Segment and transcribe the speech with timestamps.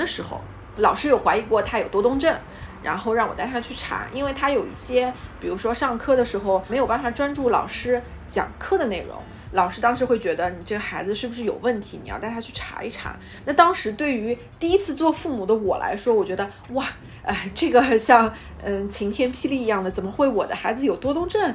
[0.00, 0.40] 的时候，
[0.78, 2.34] 老师有怀疑过他有多动症，
[2.82, 9.16] 然后让我带他去查，因为他有一些，比如说上课的时候没有办法专注老师讲课的内容。
[9.52, 12.00] 老师当时会觉得你这个孩子是不是有问题？
[12.02, 13.16] 你要带他去查一查。
[13.44, 16.86] 那当时对于第一次做父母的我来说，我觉得哇，
[17.24, 18.32] 哎，这个 像
[18.64, 21.52] 嗯晴天霹雳一样的，怎么会我的孩子有多动症？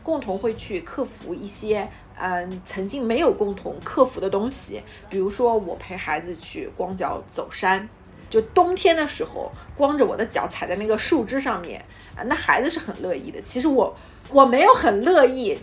[0.00, 7.88] 共同会去克服一些嗯曾经没有共同克服的东西，比如说我陪孩子去光脚走山，
[8.30, 11.84] 就冬天的时候光着我的脚踩在那个树枝上面
[12.16, 13.42] 啊，那孩子是很乐意的。
[13.42, 13.96] 其实我。
[14.30, 15.58] 我没有很乐意，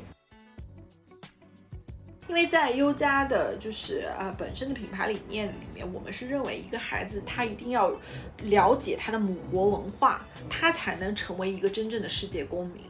[2.28, 7.92] 因为在优家的，就是呃本身的品牌理念里面，我们是认为一个孩子他一定要
[8.44, 12.84] 了解他的母国文化，他才能成为一个真正的世界公民。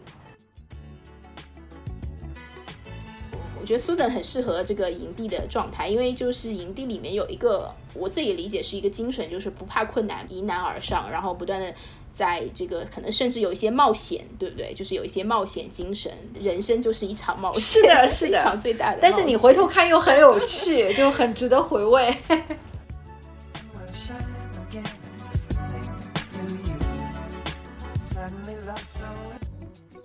[3.62, 11.72] 我觉得 Susan 很适合这个营地的状态，因为就是营地里面有一个我自己理解是一个精神，就是不怕困难，迎难而上，然后不断的。
[12.14, 14.74] 在这个可能甚至有一些冒险，对不对？
[14.74, 19.00] 就是有一些冒险精神，人生就是一场冒险，是的，是的，一场最大的。
[19.02, 22.14] 但是你回头看又很有趣，就很值得回味。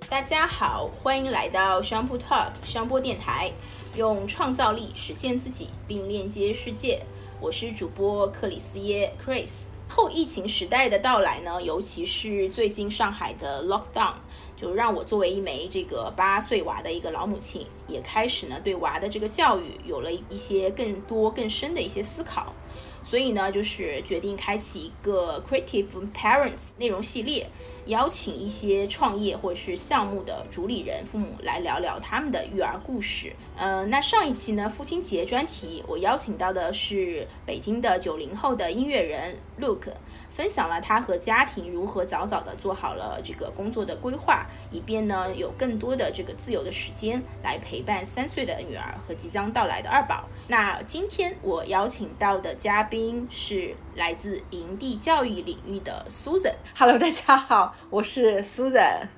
[0.08, 3.50] 大家好，欢迎来到商铺 Talk 商播电台，
[3.96, 7.02] 用创造力实现自己，并链接世界。
[7.40, 9.66] 我是主播克里斯耶 Chris。
[9.88, 14.14] 后疫情时代的到来呢，尤其是最近上海的 lockdown，
[14.56, 22.54] 就让我作为一枚这个八岁娃的一个老母亲，也开始呢对娃的这个教育有了一些更多更深的一些思考。
[23.02, 27.48] 所以呢，就是决定开启一个 Creative Parents 内容系列，
[27.86, 33.34] 邀请一些创业或者是项目的主理人父母来聊聊他们的育儿故事。
[33.56, 39.88] 嗯，那上一期呢，父亲节专题，我邀请到的是北京的九零后的音乐人 Look，。
[40.30, 50.28] 分享了他和家庭如何早早的做好了这个工作的规划，以便呢有更多的这个自由的时间来陪伴三岁的女儿和即将到来的二宝。
[50.48, 56.54] 那今天我邀请到的嘉宾是来自营地教育领域的 Susan。
[56.76, 59.08] Hello，大家好，我是 Susan。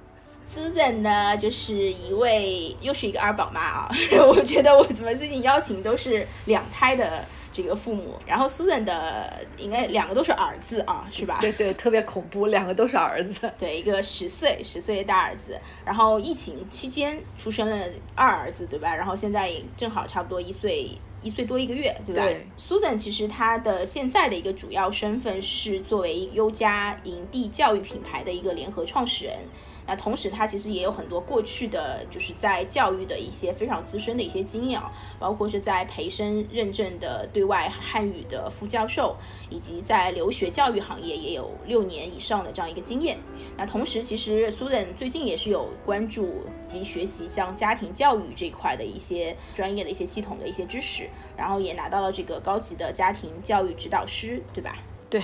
[0.48, 3.90] Susan 呢，就是一位又是一个二宝妈啊。
[4.26, 7.26] 我觉得我怎么最近邀请都是两胎的。
[7.50, 11.38] 这个父母，然后 Susan 的应该两个都是儿子啊，是吧？
[11.40, 13.50] 对对，特别恐怖，两个都是儿子。
[13.58, 17.76] 对，一个十岁十岁的大儿子，然后疫情期间出生了
[18.14, 18.94] 二儿子，对吧？
[18.94, 20.90] 然后现在也正好差不多一岁
[21.22, 22.22] 一岁多一个月，对吧
[22.56, 29.36] ？Susan 其实他的现在的一个主要身份是作为优家营地教育品牌的一个联合创始人。
[29.88, 34.78] 那同时，他其实也有很多过去的就是在教育的一些非常资深的一些经验，
[35.18, 39.16] 包括是在培生认证的对外汉语的副教授，
[39.48, 43.16] 以及在留学教育行业也有六年以上的这样一个经验。
[43.56, 54.76] 那同时，其实苏 n 最近也是有关注及学习像家庭教育这块的一些专业的一些系统的一些知识，然后也拿到了这个高级的家庭教育指导师，对吧？
[55.08, 55.22] 对。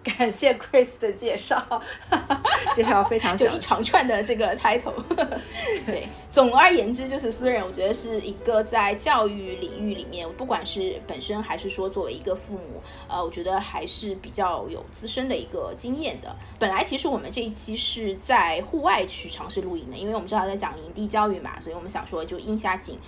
[0.18, 1.82] 感谢 Chris 的介绍，
[2.74, 4.94] 介绍非常就一长串的这个 title。
[5.84, 16.34] 对，总而言之就是私人，我觉得是一个在教育领域里面，不管是本身还是说作为一个父母，呃，我觉得还是比较有资深的一个经验的。
[16.58, 22.98] 本来其实我们这一期是在户外去尝试露营的，因为我们正好在讲营地教育嘛，所以我们想说就应下景。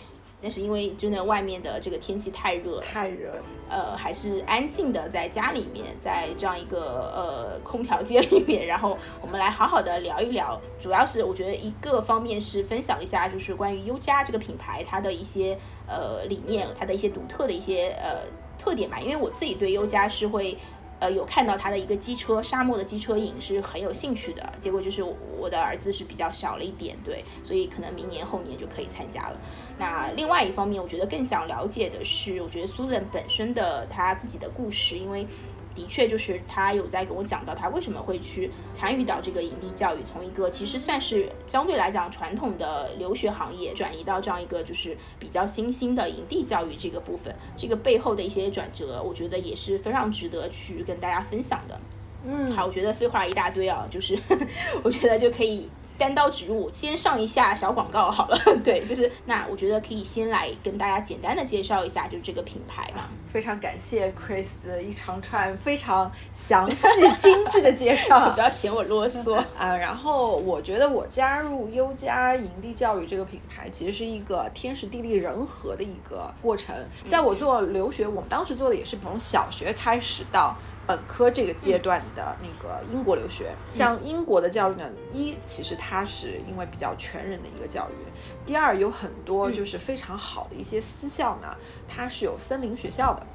[0.43, 10.61] 但是因为真的外面的这个天气太热，太热，呃，还是安静的在家里面，在这样一个呃空调间里面，然后我们来好好的聊一聊。
[10.81, 18.23] 主要是我觉得一个方面是分享一下，就是关于优家这个品牌它的一些呃理念，它的一些独特的一些呃
[18.59, 18.99] 特点吧。
[18.99, 20.59] 因为我自己对优家是会。
[21.03, 24.53] 呃，有看到他的一个机车，沙漠的机车影是很有兴趣的。
[24.61, 25.03] 结果就是
[25.37, 29.37] 我的儿子是比较小了一点，对，所以可能明年后年就可以参加了。
[29.77, 35.27] 那另外一方面，我觉得更想了解的是，我觉得苏 n 本身的他自己的故事，因为。
[35.75, 51.81] 的确，就是他有在跟我讲到他为什么会去参与到这个营地教育，从一个其实算是相对来讲传统的留学行业，转移到这样一个就是比较新兴的营地教育这个部分，这个背后的一些转折，我觉得也是非常值得去跟大家分享的。
[52.25, 54.17] 嗯，好，我觉得废话一大堆啊，就是
[54.85, 58.39] 我觉得就可以单刀直入，先上一下小广告好了。
[58.65, 63.05] 对，就是那我觉得可以先来跟大家简单的介绍一下，就是这个品牌嘛。
[63.33, 66.87] 非常感谢 Chris 的一长串非常详细
[67.19, 69.75] 精致的介绍， 不要嫌我啰嗦 啊。
[69.75, 76.75] 然后我觉得我加入优家营地教育这个品牌，其实是一个天时地利人和的一个过程。
[77.11, 80.55] 在我做留学，我们当时做的也是从小学开始到。
[80.87, 91.57] 本科这个阶段的那个英国留学，像英国的教育呢，一其实它是因为比较全人的一个教育，第二有很多就是非常好的一些私校呢，
[91.89, 93.27] 它是有森林学校的。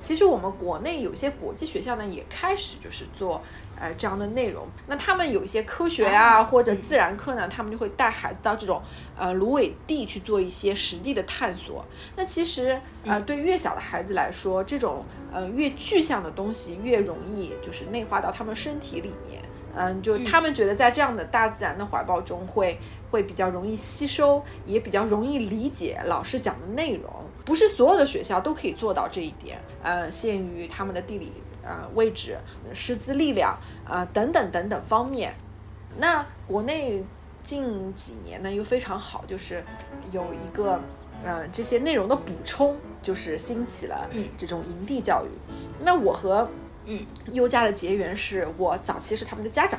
[0.00, 3.40] 其实我们国内有些国际学校呢，也开始就是做。
[3.80, 8.82] 呃，这样的内容，那他们有一些科学啊或者自然课呢，他们就会带孩子到这种
[9.16, 11.84] 呃芦苇地去做一些实地的探索。
[12.16, 19.42] 那其实呃，对越小的孩子来说，这种呃越具象的东西越容易就是内化到他们身体里面。
[19.76, 22.76] 嗯，就他们觉得在这样的大自然的怀抱中，会
[23.12, 27.08] 会比较容易吸收，也比较容易理解老师讲的内容。
[27.44, 31.32] 不是所有的学校都可以做到这一点，呃，限于他们的地理。
[31.68, 32.38] 呃，位置、
[32.72, 35.34] 师资力量啊，等等等等方面。
[35.98, 37.04] 那国内
[37.44, 39.62] 近几年呢，又非常好，就是
[40.10, 40.80] 有一个
[41.22, 45.28] 呃这些内容的补充，就是兴起了这种营地教育。
[45.84, 46.48] 那我和
[46.86, 49.78] 嗯优家的结缘是我早期是他们的家长，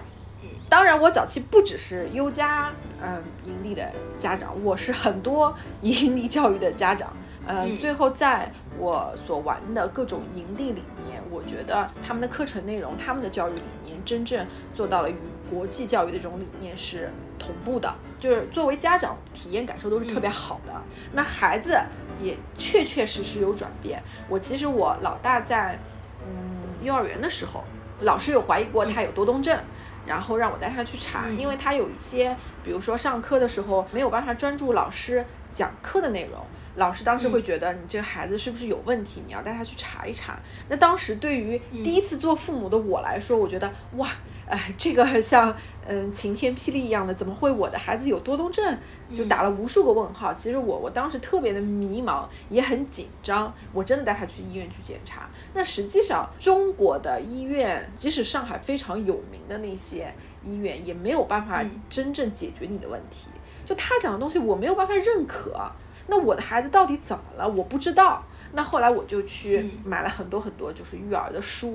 [0.69, 2.71] 当然我早期不只是优家
[3.01, 7.11] 嗯营地的家长，我是很多 营地教育的家长。
[7.51, 15.15] 嗯，最后在我所玩的各种营地里面，我觉得他们的课程内容、他们的教育理念，真正做到了与
[15.49, 17.91] 国际教育的这种理念是同步的。
[18.19, 20.73] 就是作为家长，体验感受都是特别好的。
[21.11, 21.75] 那孩子
[22.21, 23.99] 也确确实实有转变。
[24.27, 25.79] 我其实我老大在
[26.27, 27.63] 嗯幼儿园的时候，
[28.01, 29.59] 老师有怀疑过他有多动症，
[30.05, 36.45] 然后让我带他去查，因为他有一些，比如说上课的时候没有办法专注老师讲课的内容。
[36.79, 39.21] 老师当时会觉得你这个孩子是不是有问题？
[39.27, 40.39] 你要带他去查一查。
[40.69, 44.09] 那当时对于第一次做父母的我来说，我觉得哇，
[44.47, 45.53] 哎，这个像
[45.85, 48.77] 嗯晴天霹雳一样的，怎么会我的孩子有多动症？
[49.13, 50.33] 就打了无数个问号。
[50.33, 53.53] 其实我我当时特别的迷茫，也很紧张。
[53.73, 55.29] 我真的带他去医院去检查。
[55.53, 63.27] 那实际上中国的医院，即使上海非常有名的那些医院，也没有办法真正解决你的问题。
[63.65, 65.69] 就他讲的东西，我没有办法认可。
[66.09, 67.47] 那我的孩子到底怎么了？
[67.47, 68.23] 我不知道。
[68.51, 71.71] 那后来我就去买了很多很多就是育儿的书，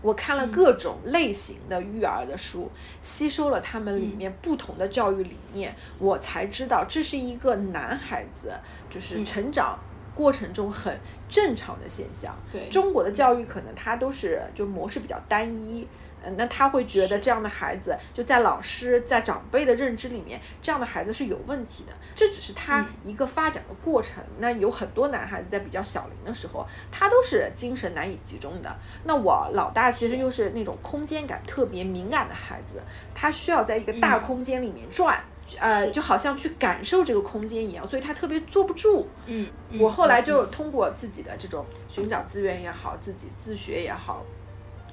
[0.00, 2.70] 我看了各种类型的育儿的书，
[3.02, 8.54] 吸收了他们里面不同的教育理念，我才知道这是一个男孩子
[8.88, 9.78] 就是成长
[10.14, 12.34] 过程中很正常的现象。
[12.50, 15.86] 对，中国的教育可能它都是就模式比较单一。
[16.24, 21.92] 嗯，那他会觉得这样的孩子就在老师在长辈的认知里面，这样的孩子是有问题的。
[22.14, 24.22] 这只是他一个发展的过程。
[24.38, 28.76] 那有很多男孩子在比较小龄的时候，他都是精神难以集中的。
[29.04, 32.82] 那我老大其实又是那种空间感特别敏感的孩子，
[33.14, 35.22] 他需要在一个大空间里面转，
[35.58, 39.08] 呃，就好像去感受这个空间一样，所以他特别坐不住。
[39.26, 39.46] 嗯，
[39.78, 44.22] 我后来就通过自己的这种寻找资源也好，自己自学也好。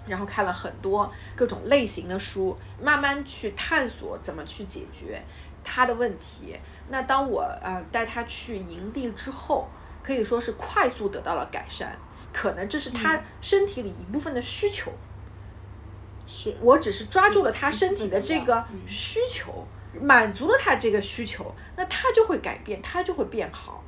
[0.07, 5.21] 然后看了很多各种类型的书，慢慢去探索怎么去解决
[5.63, 6.55] 他的问题。
[6.89, 9.67] 那当我呃带他去营地之后，
[10.01, 11.97] 可以说是快速得到了改善。
[12.33, 14.91] 可能这是他身体里一部分的需求。
[16.27, 19.65] 是我只是抓住了他身体的这个需求，
[19.99, 23.81] 满足了他这个需求，那他就会改变，他就会变好。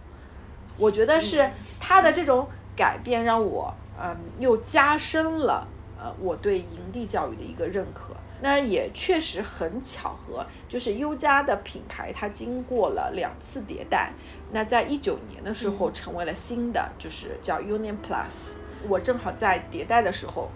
[0.77, 1.47] 我觉得是
[1.79, 5.67] 他的这种改变让我嗯又加深了。
[6.01, 14.13] 呃，我对营地教育的一个认可，那也确实很巧合，就是优家的品牌，它经过了两次迭代，
[14.53, 18.55] 那在一九年的时候成为了新的，就是叫 Union Plus。
[18.87, 20.49] 我正好在迭代的时候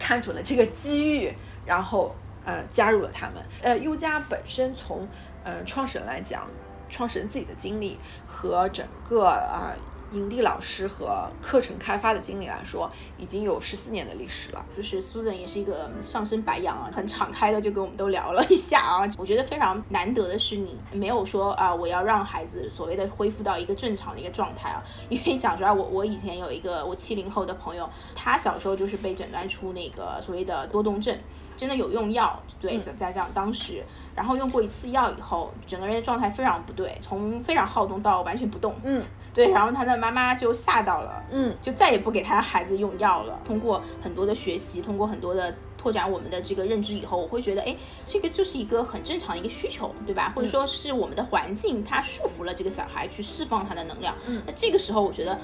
[0.00, 1.32] 看准了这个机遇，
[1.64, 2.12] 然后
[2.44, 3.36] 呃加入了他们。
[3.62, 5.06] 呃，优家本身从
[5.44, 6.44] 呃创始人来讲，
[6.90, 9.72] 创始人自己的经历和整个啊。
[10.12, 14.64] 营地老师和课程开发的经理来说，已经有十四年的历史了。
[14.76, 19.08] 就是 Susan 也是一个上身白羊啊，很敞开的就跟我们都聊了一下啊。
[19.18, 24.82] 我觉得非常难得的是，你没有说啊，我要让孩子所谓的恢复到一个正常的一个状态啊。
[25.08, 31.16] 因为讲出来，我我以前有一个我七零后的朋友，他小时候就是被诊断出那个所谓的多动症，
[31.56, 33.84] 真的有用药，对，在在这样当时，
[34.14, 39.04] 然后用过一次药以后，整个人的状态非常不对，从非常好动到完全不动，嗯。
[39.38, 43.38] 对，然后他的妈妈就吓到了，嗯，就再也不给他孩子用药了。
[43.46, 50.32] 通过很多的学习，通过很多的拓展我们的这个认知以后，我会觉得，哎，这个就是一个很正常的一个需求，对吧？
[50.34, 54.12] 或者说是我们的环境它束缚了这个小孩去释放他的能量。
[54.44, 55.38] 那这个时候，我觉得。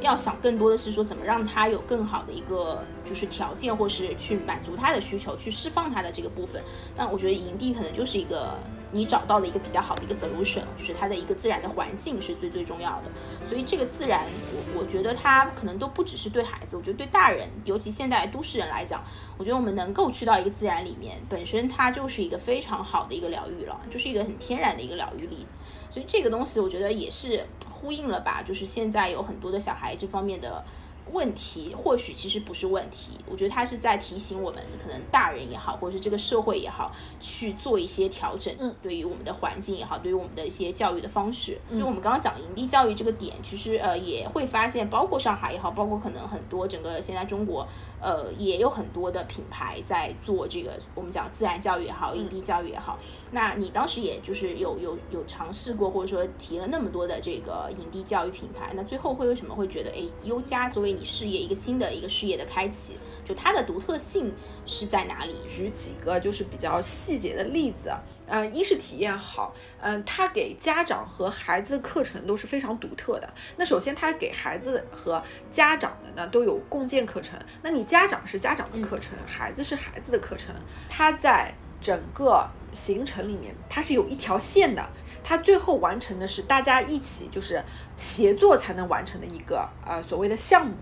[0.00, 6.62] 要想更多的是说怎么让他有更好的一个就是条件，或是去满足他的需求，去释放他的这个部分。
[6.96, 8.58] 但我觉得营地可能就是一个
[8.94, 13.10] 你找到的一个比较好的一个 solution，就是它的一个自然的环境是最最重要的。
[13.46, 19.02] 所以这个自然，我我觉得它可能都不只是对孩子，我觉得对大人，尤其现在都市人来讲，
[19.36, 25.46] 我觉得我们能够去到一个自然里面，本身它就是一个非常好的一个疗愈了，就是一个很天然的一个疗愈力。
[25.90, 27.44] 所以这个东西，我觉得也是。
[27.84, 30.64] 呼应了吧，就是现在有很多的小孩这方面的。
[31.12, 38.52] 问题或许其实不是问题，我觉得他是在提醒我们，可能大人也好，或者是这个社会也好，去做一些调整。
[38.58, 47.66] 嗯，对于我们的环境也好，对于我们的一些教育的方式，就我们刚刚讲营地教育这个点，其实呃也会发现，包括上海也好，包括可能很多整个现在中国，
[48.04, 52.98] 呃也有很多的品牌在做这个我们讲自然教育也好，营地教育也好。
[53.30, 64.34] 那你当时也就是有有有尝试过，或者说提了那么多的这个营地教育品牌，那最后会为什么会觉得哎优家作为你事业一个新的一个事业的开启，就它的独特性
[64.66, 65.32] 是在哪里？
[65.48, 67.90] 举几个就是比较细节的例子，
[68.26, 73.28] 嗯，一是体验好，嗯，他给家长和孩子的课程都是非常独特的。
[73.56, 77.38] 那首先，他给孩子和家长的呢都有共建课程。
[77.62, 80.54] 那你家长是家长的课程，孩子是孩子的课程，
[80.88, 84.84] 他在整个行程里面，他是有一条线的。
[85.22, 87.62] 他最后完成的是大家一起就是
[87.96, 90.74] 协作才能完成的一个呃所谓的项目。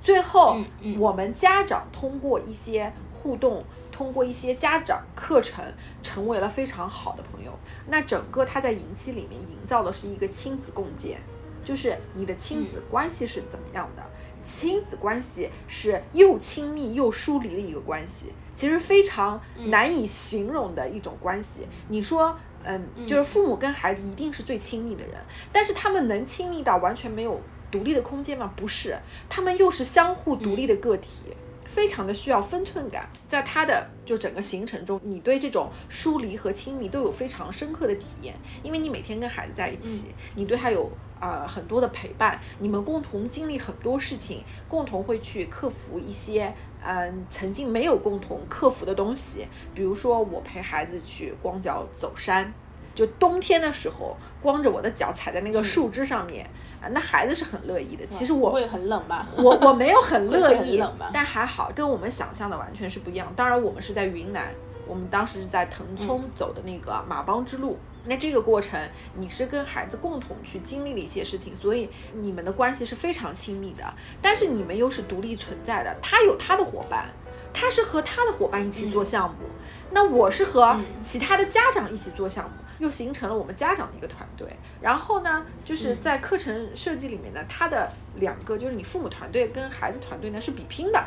[0.00, 0.58] 最后，
[0.98, 5.64] 我们家长通过一些互动，通过一些家长课程，
[6.02, 7.52] 成为了非常好的朋友。
[7.86, 11.20] 那整个他在营期里面营造的是一个亲子共建，
[11.64, 14.02] 就是你的亲子关系是怎么样的？
[14.42, 21.68] 亲子关系是又亲密又疏离的一个关系，其实非常难以形容的一种关系。
[21.88, 25.14] 你说，嗯，就是父母跟孩子一定是最亲密的人，
[25.52, 27.40] 但是他们能亲密到完全没有。
[27.70, 28.52] 独立的空间吗？
[28.54, 28.98] 不是，
[29.30, 31.34] 他们又是相互独立的个体，
[31.74, 33.02] 非常的需要分寸感。
[33.28, 46.52] 在他的就整个行程中，你对这种疏离和亲密都有非常深刻的体验，因为你每天跟孩子在一起，你对他有啊很多的陪伴，你们共同经历很多事情，共同会去克服一些
[46.84, 52.52] 嗯曾经没有共同克服的东西，比如说我陪孩子去光脚走山，
[52.94, 56.44] 就冬天的时候，光着我的脚踩在那个树枝上面。
[56.80, 58.04] 啊那孩子是很乐意的。
[58.08, 59.28] 其实我会很冷吧？
[59.36, 60.82] 我我没有很乐意，
[61.12, 63.32] 但还好，跟我们想象的完全是不一样。
[63.36, 64.52] 当然，我们是在云南，
[64.84, 67.78] 我们当时是在腾冲走的那个马帮之路。
[68.04, 68.80] 那这个过程，
[69.14, 73.84] 你是跟孩子共同去经历了一些事情，所以你们的关系是非常亲密的。
[74.20, 77.08] 但是你们又是独立存在的，他有他的伙伴，
[77.54, 79.46] 他是和他的伙伴一起做项目，
[79.92, 82.50] 那我是和其他的家长一起做项目。
[82.82, 84.48] 又形成了我们家长的一个团队，
[84.80, 91.00] 然后呢，就是在课程设计里面呢，它的两个就是你父母团队跟孩子团队呢是比拼的，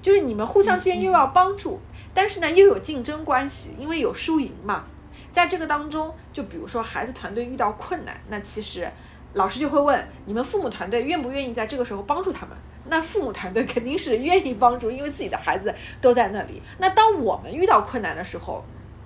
[0.00, 1.78] 就是你们互相之间又要帮助，
[2.14, 4.84] 但是呢又有竞争关系，因为有输赢嘛。
[5.30, 8.88] 在这个当中，就比如说孩子团队遇到困难，那其实
[9.34, 12.56] 老师就会问你们父母团队愿不愿意在这个时候帮助他们？
[12.86, 16.62] 那父母团队肯定是愿意帮助，因为自己的孩子都在那里。
[16.78, 18.64] 那当我们遇到困难的时候，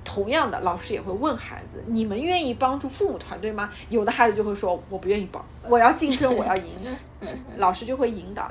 [0.08, 6.72] 同样的，老师也会问孩子：“你们愿意帮助父母团队吗？”有的孩子就会说：“我不愿意帮，我要竞争，我要赢。
[7.58, 8.50] ”老师就会引导：“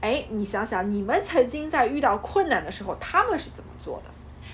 [0.00, 4.10] 哎，你想想，你们曾经在遇到困难的时候，他们是怎么做的？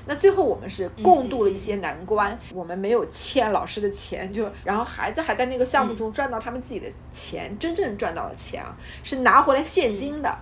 [0.07, 10.37] 那最后我们是共度了一些难关，我们没有欠老师的钱，就然后孩子还在那个项目中赚到他们自己的钱，真正赚到了钱啊，是拿回来现金的。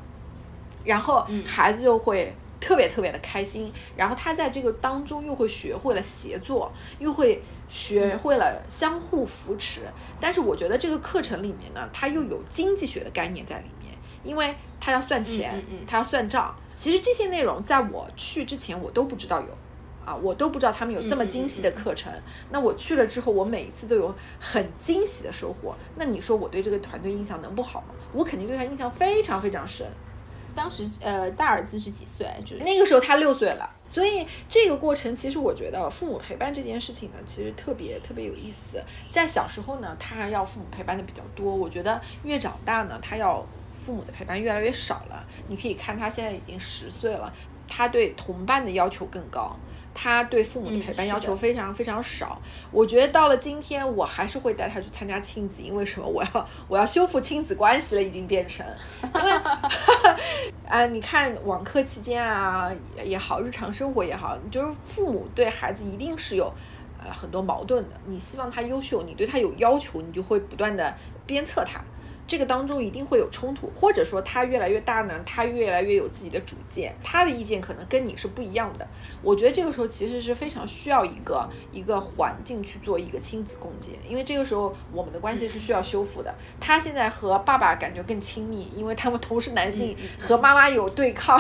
[0.83, 9.81] 然后孩子就会。”特别特别的开心，然后他在这个当中又会学会了协作，又会学会了相互扶持。
[10.21, 15.55] 但是我觉得这个课程里面呢，它又有经济学的概念在里面，因为他要算钱，
[15.87, 16.55] 他要算账。
[16.77, 19.47] 其实这些内容在我去之前我都不知道有，
[20.05, 22.13] 啊，我都不知道他们有这么精细的课程。
[22.51, 25.75] 那我去了之后，我每一次都有很惊喜的收获。
[25.97, 27.89] 那你说我对这个团队印象能不好吗？
[28.13, 29.87] 我肯定对他印象非常非常深。
[30.55, 32.27] 当时呃，大儿子是几岁？
[32.45, 38.83] 就是那个时候他六岁了，所以这个过程其实我觉得父母陪伴这件事情呢，其实特别特别有意思。
[39.13, 41.55] 在小时候呢，他要父母陪伴的比较多。
[41.55, 45.25] 我觉得越长大呢，他要父母的陪伴越来越少了。
[45.49, 47.33] 你可以看他现在已经十岁了，
[47.69, 49.57] 他对同伴的要求更高。
[49.93, 56.07] 他对父母的陪伴要求非常非常少，我觉得到了今天，我还是会带他去参加亲子，因为什么？
[56.07, 58.65] 我要我要修复亲子关系了，已经变成，
[59.03, 59.33] 因为，
[60.69, 62.71] 啊，你看网课期间啊
[63.05, 66.53] 也好，日常生活也好，就是父母对孩子一定是有
[67.03, 67.91] 呃很多矛盾的。
[68.07, 70.95] 你希望他优秀，你对他有要求，你就会不断的
[71.27, 71.81] 鞭策他。
[72.31, 78.87] 这个当中一定会有冲突，或者说他越来越大呢，他越来越有自己的主见，他的意见可能跟你是不一样的。
[79.21, 86.33] 我觉得这个时候其实是非常需要一个一个环境去做一个亲子共建，因为这个时候我们的关系是需要修复的。
[86.61, 91.37] 他现在和爸爸感觉更亲密，因为他们同是男性，和妈妈有对抗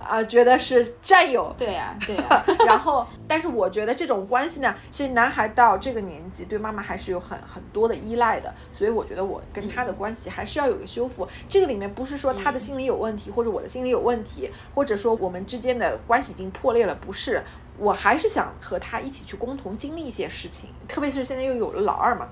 [0.00, 1.54] 啊，觉得是战友。
[1.56, 2.44] 对呀，对呀。
[2.66, 10.31] 然后，但是我觉得这种关系呢，其实男孩到这个年纪对妈妈还是有很很多的依赖的，所以我觉得我跟他的关系。
[10.32, 17.42] 还是要有个修复，这个里面不是说他的心理有问题，或者我的心理有问题，或者说我们之间的关系已经破裂了，不是，
[17.78, 22.28] 我还是想和他一起去共同经历一些事情，特别是现在又有了老二嘛，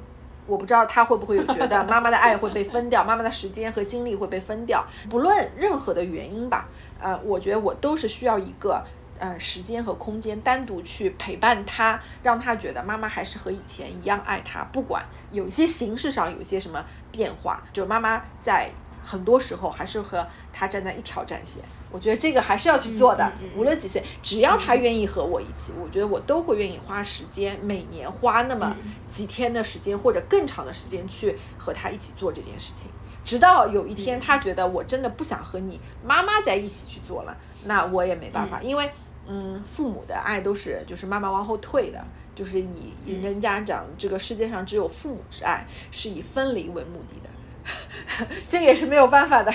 [0.47, 6.69] 我不知道他会不会有觉得妈妈的爱会被分掉，妈妈的时间和精力会被分掉，不论任何的原因吧，
[7.00, 8.83] 呃，我觉得我都是需要一个。
[9.22, 18.70] 嗯，时间和空间单独去陪伴他，让他觉得妈妈还是和以前一样爱他，不管有一些形式上有些什么变化，就妈妈在
[19.04, 21.62] 很多时候还是和他站在一条战线。
[21.92, 28.74] 我觉得这个还是要去做的，无论几岁，只要他愿意和我一起，我觉得我都会愿意花时间，每年花那么
[29.10, 32.90] 几天的时间或者更长的时间去和他一起做这件事情，
[33.22, 37.36] 直到有一天他觉得我真的不想和你妈妈在一起去做了，
[37.66, 38.90] 那我也没办法，因为。
[39.32, 49.54] 嗯，父母的爱都是就是慢慢往后退的，就是以人家讲这个世界上只有父母之爱是以分离为目的的， 这也是没有办法的。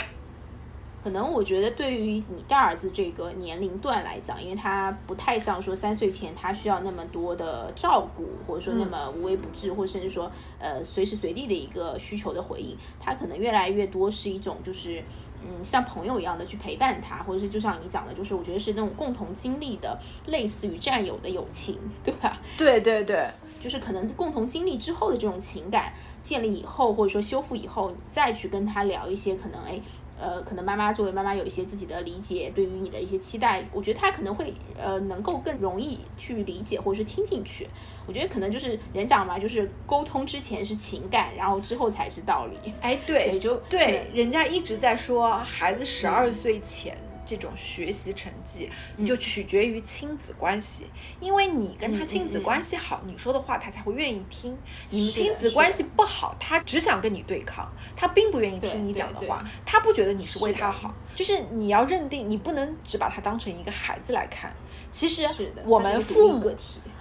[1.03, 15.03] 可能我觉得对于你大儿子这个年龄段来讲，因为他不太像说三岁前他需要那么多的照顾，或者说那么无微不至，或甚至说呃随时随地的一个需求的回应，他可能越来越多是一种就是。
[15.41, 22.39] 嗯，像朋友一样的去陪伴他，或者是就像你讲的，就是我觉得是那种共同经历的，类似于战友的友情，对吧？
[22.57, 29.79] 对对对，就是可能共同经历之后的这种情感建立以后，或者说修复以后，你再去跟他聊一些可能哎。
[30.19, 37.67] 呃，可能妈妈作为妈妈有一些自己的理解，对于你的一些期待，我觉得他可能会呃能够更容易去理解或者是听进去。
[38.07, 42.71] 我觉得可能就是人讲嘛，就是沟通之前是情感，然后之后才是道理。
[42.81, 46.97] 哎，对，也就对，人家一直在说孩子十二岁前。
[47.25, 48.69] 这种学习成绩
[49.05, 50.85] 就取决于亲子关系，
[51.19, 54.57] 因为你跟他亲子关系好，你说的话他才会愿意听。
[54.89, 60.93] 你们亲子关系不好，他只想跟你对抗，他并不愿意听你讲的话，他不觉得你是为他好。
[61.15, 64.53] 就是你要认定，你不能只把他当成一个孩子来看。
[64.91, 65.27] 其实
[65.65, 66.55] 我们父母，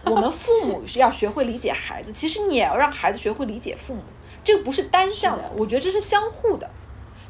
[0.05, 4.03] 我们父母是要学会理解孩子，其实你也要让孩子学会理解父母。
[4.43, 6.71] 这个不是单向的，我觉得这是相互的。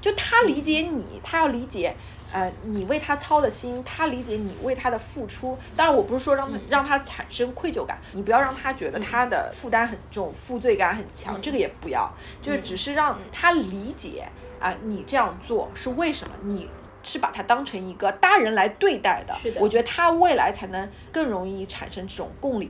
[0.01, 1.95] 就他理解你，他要理解。
[2.35, 5.57] 呃，你为他操的心，他理解你为他的付出。
[5.77, 14.27] 当然，我不是说让他让他产生愧疚感，你不要让他觉得他的负担很重，负罪感很强，这个也不要，就是只是让他理解
[14.59, 16.35] 啊，你这样做是为什么？
[16.43, 16.69] 你
[17.05, 19.33] 是把他当成一个大人来对待的。
[19.35, 22.69] 是的，我觉得他未来才能更容易产生这种共理，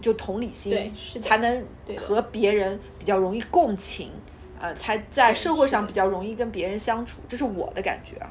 [0.00, 1.62] 就同理心，对，是才能
[1.94, 4.10] 和别人比较容易共情，
[4.58, 8.30] 呃，才在社会上比较容易跟别人相处，这是我的感觉啊。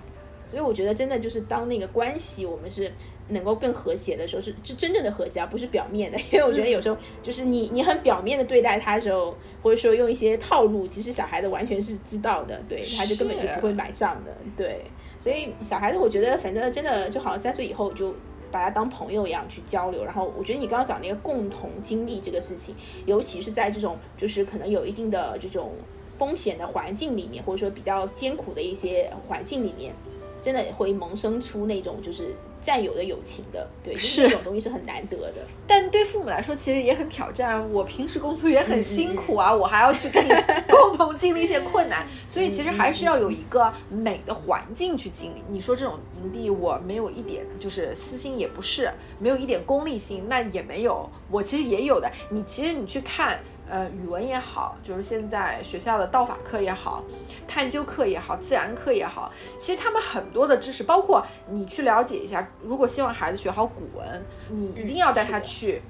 [0.54, 2.92] 所以我觉得真的就是当那个关系我们是
[3.30, 6.20] 能够更和谐的时候，是是真正的和谐，而不是表面的。
[6.32, 14.82] 因为我觉得有时候就是你你很表面的对待他的时候，或者说用一些套路，其实小孩子完全是知道的，对，他就根本就不会买账的，对。
[15.18, 18.13] 所以小孩子我觉得反正真的就好像三岁以后就
[18.52, 20.06] 把他当朋友一样去交流。
[20.06, 25.72] 然后我觉得你刚刚讲那个共同经历这个事情，尤其是在这种就是可能有一定的这种
[26.18, 29.94] 风险的环境里面，或者说比较艰苦的一些环境里面。
[30.43, 35.36] 真的会萌生出那种就是战友的友情的，对，是这种东西是很难得的。
[35.65, 37.71] 但对父母来说，其实也很挑战。
[37.71, 40.29] 我平时工作也很辛苦啊，我还要去跟你
[40.69, 45.41] 共同经历一些困难， 所以其实还是要有一个美的环境去经历。
[45.47, 51.10] 你说这种营地，我没有一点就是私心，也不是没有一点功利心，那也没有。
[51.32, 52.12] 我其实也有的。
[52.29, 53.39] 你其实你去看。
[53.69, 57.04] 呃，语文也好，就是现在学校的道法课也好，
[57.47, 62.47] 探究课也好，自然课也好，其实他们很多的知识，包括你去了解一下。
[62.62, 65.82] 如果希望孩子学好古文，你一定要带他去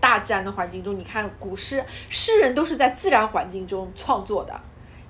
[0.00, 0.98] 大自然的环境中。
[0.98, 4.58] 你看古诗，诗人都是在自然环境中创作的，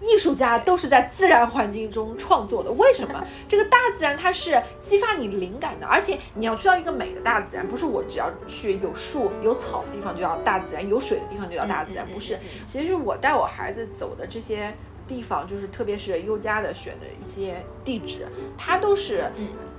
[0.01, 2.71] 艺术家都是在自然环境中创作的。
[2.73, 3.25] 为什么？
[3.49, 12.39] 这个大自然它是激发你灵感的，而且你要去到一个美的大自然，不是我只要去有树有草的地方就叫大自然，有水的地方就叫大自然，不是。
[12.65, 14.75] 其实我带我孩子走的这些
[15.07, 19.25] 地方，就是特别是优家的选的一些地址，它都是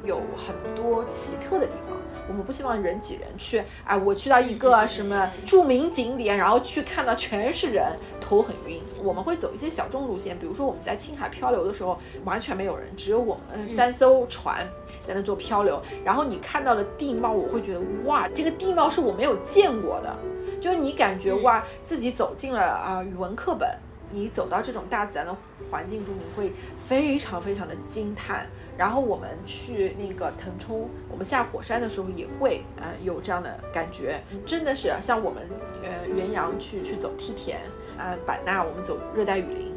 [0.03, 1.97] 有很多奇特的地方。
[2.27, 7.85] 我们不希望人挤人去，哎，我去到一个什么著名景点，然后去看到全是人，
[8.19, 8.81] 头很晕。
[9.03, 14.67] 我们会走一些小众路线，比如说我们在青海漂流的时候，完全没有人，只有我们三艘船
[15.05, 15.81] 在那做漂流。
[16.03, 20.15] 然后你看到的地貌，我会觉得哇，这个地貌是我没有见过的，
[20.61, 23.69] 就你感觉哇，自己走进了啊语文课本。
[24.13, 25.33] 你走到这种大自然的
[25.69, 26.51] 环境中，你会
[26.85, 28.45] 非常非常的惊叹。
[28.77, 35.43] 然后我们去那个腾冲，我们下火山的时候也会，呃，有这样的感觉，真的是像我们，
[35.83, 37.59] 呃，元阳去去走梯田，
[37.97, 39.71] 呃，版纳我们走热带雨林，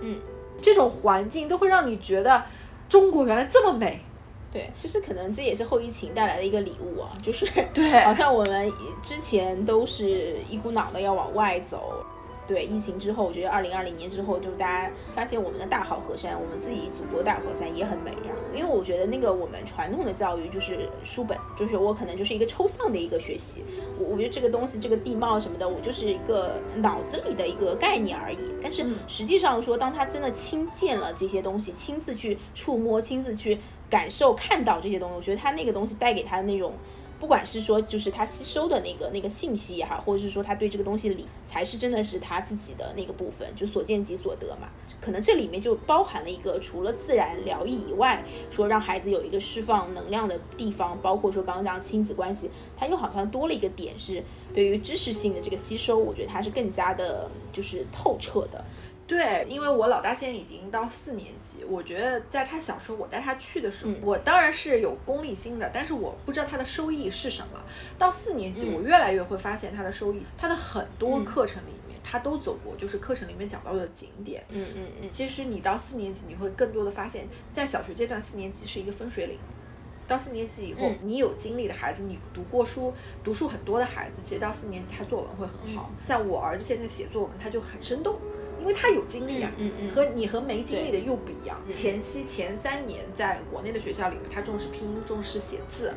[0.00, 0.18] 嗯，
[0.60, 2.42] 这种环境都会让你觉得
[2.88, 4.00] 中国原来这么美。
[4.52, 12.04] 对，就是可能这也是后疫情带来的一个礼物啊，就是对，好像我们之前都是一股脑的要往外走。
[12.50, 18.34] 对疫情之后，我觉得二零二零年之后，就大家发现我们的大好河山，我们自己祖国大河山也很美呀。
[18.52, 23.62] 因为我觉得那个我们传统的教育就是书本，就是我可能就是一个抽象的一个学习。
[24.00, 28.38] 我我觉得这个东西，这个地貌什么的，我就是一个脑子里的一个概念而已。
[28.60, 36.72] 但是实际上说，当他真的亲见了这些东西，亲自去触摸，亲自去感受、看到这些东西，我觉得他那个东西带给他的那种。
[37.20, 44.68] 不管是说，就是他吸收的那个那个信息也好，或者是说他对这个东西理，才是真的是他自己的那个部分，就所见即所得嘛。
[45.02, 58.64] 可能这里面就包含了一个，除了自然疗愈以外，说让孩子有一个释放能量的地方，包括说刚刚讲亲子关系，他又好像多了一个点，是对于知识性的这个吸收，我觉得他是更加的，就是透彻的。
[59.10, 67.60] 对，因为我老大现在已经到四年级，我觉得在他小时候，我带他去的时候，我当然是有功利心的，但是我不知道他的收益是什么。
[67.98, 74.44] 到四年级，我越来越会发现他的收益，他的很多课程里面他都走过，就是课程里面讲到的景点。
[74.48, 75.08] 嗯嗯嗯。
[75.10, 79.36] 其实你到四年级，你会更多的发现，在小学阶段，四年级是一个分水岭。
[80.06, 82.94] 到四年级以后，你有经历的孩子，你读过书、
[83.24, 85.90] 读书很多的孩子，其实到四年级他作文会很好。
[86.04, 88.16] 像我儿子现在写作文，他就很生动。
[88.60, 89.50] 因为他有经历啊，
[89.94, 91.58] 和你和没经历的又不一样。
[91.70, 95.92] 前期前三年在国内的学校里面，他重视拼音，重视写字，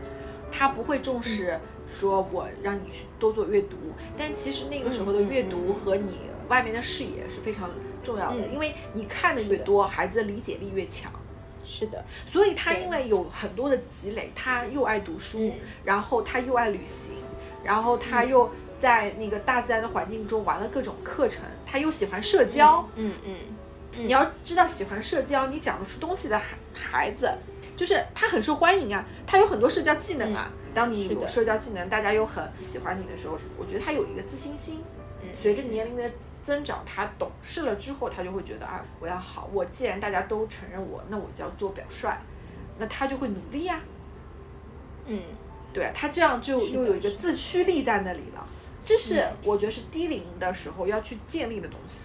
[0.52, 1.60] 他不会重视
[1.92, 3.76] 说我让你去多做阅读。
[4.18, 7.70] 但其实那个时候的阅读和你外面的视野是非常
[8.02, 11.12] 重要的，因为你看的越多，孩子的理解力越强。
[11.66, 17.16] 是的，所以他因为有很多的积累，他又爱读书，然后他又爱旅行，
[17.64, 18.50] 然后他又。
[18.84, 23.36] 在那个大自然的环境中玩了各种课程，他又喜欢社交，嗯嗯，
[23.94, 27.32] 你要知道喜欢社交，你讲得出东西的孩孩子，
[27.78, 30.52] 就是他很受欢迎啊，他有很多社交技能啊。
[30.74, 34.84] 当你有社交技能，大家又很喜欢你的时候，我觉得他有一个自信心。
[35.42, 36.12] 随着年龄的
[36.44, 42.14] 增长，他懂事了之后，他就会觉得啊，我要好，我既然大家都承认我，那我就要做表率，
[42.78, 43.80] 那他就会努力呀。
[45.06, 45.22] 嗯，
[45.72, 48.46] 对他这样就又有一个自驱力在那里了。
[48.86, 51.96] 这是我觉得是低龄的时候要去建立的东西，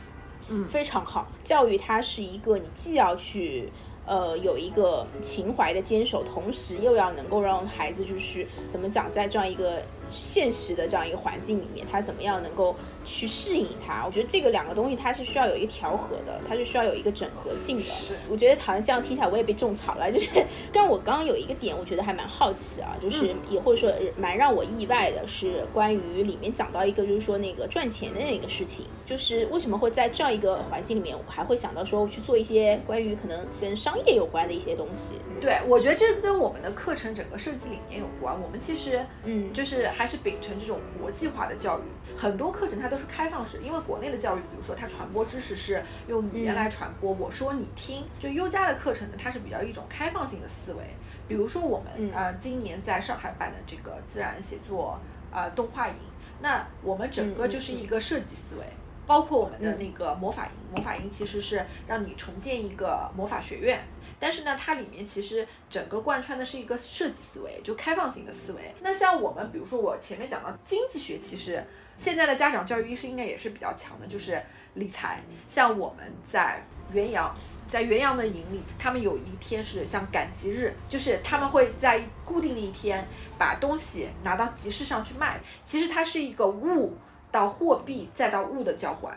[0.48, 1.26] 嗯，非常好。
[1.42, 3.70] 教育它是一个，你既要去
[4.06, 12.76] 呃有一个情怀的坚守，同时又要能够让孩子就是怎么讲，在这样一个现实的这样一个环境里面，他怎么样能够。
[13.08, 17.88] 去适应它，我觉得这个两个东西它是需要有一个调和的，它是需要有一个整合性的。
[18.28, 35.14] 我觉得好像这样听起来我也被种草了，就是，但我刚刚有一个点，我觉得还蛮好奇啊，就是也或者说蛮让我意外的是，关于里面讲到一个就是说那个赚钱的那个事情，就是为什么会在这样一个环境里面，我还会想到说去做一些关于可能跟商业有关的一些东西。
[35.40, 38.38] 对，我觉得这跟我们的课程整个设计理念有关。
[38.38, 41.82] 我们其实嗯，就是还是秉承这种国际化的教育，
[42.14, 42.97] 很多课程它都。
[42.98, 48.04] 是开放式，因为国内的教育，比如说它传播知识是用语言来传播，我说你听。
[48.18, 50.82] 就优家的课程呢，它是比较一种开放性的思维。
[51.28, 54.98] 比如说我们呃今年在上海办的这个自然写作
[55.30, 55.94] 呃动画营，
[56.40, 58.64] 那我们整个就是一个设计思维，
[59.06, 63.80] 包括我们的那个魔法营，魔法营其实是让你重建一个魔法学院，
[64.18, 68.74] 但是呢，它里面其实整个贯穿的是一个设计思维，就开放性的思维。
[68.80, 71.62] 那像我们，比如说我前面讲到经济学，其实。
[71.98, 74.40] 现在的家长教育意识应该也是比较强的，就是
[74.74, 75.20] 理财。
[75.48, 77.34] 像我们在元阳，
[77.68, 83.04] 在元阳的营里，他们有一天是像赶集日，就是他们会在固定的一天
[83.36, 85.40] 把东西拿到集市上去卖。
[85.66, 86.96] 其实它是一个物
[87.32, 89.12] 到货币再到物的交换。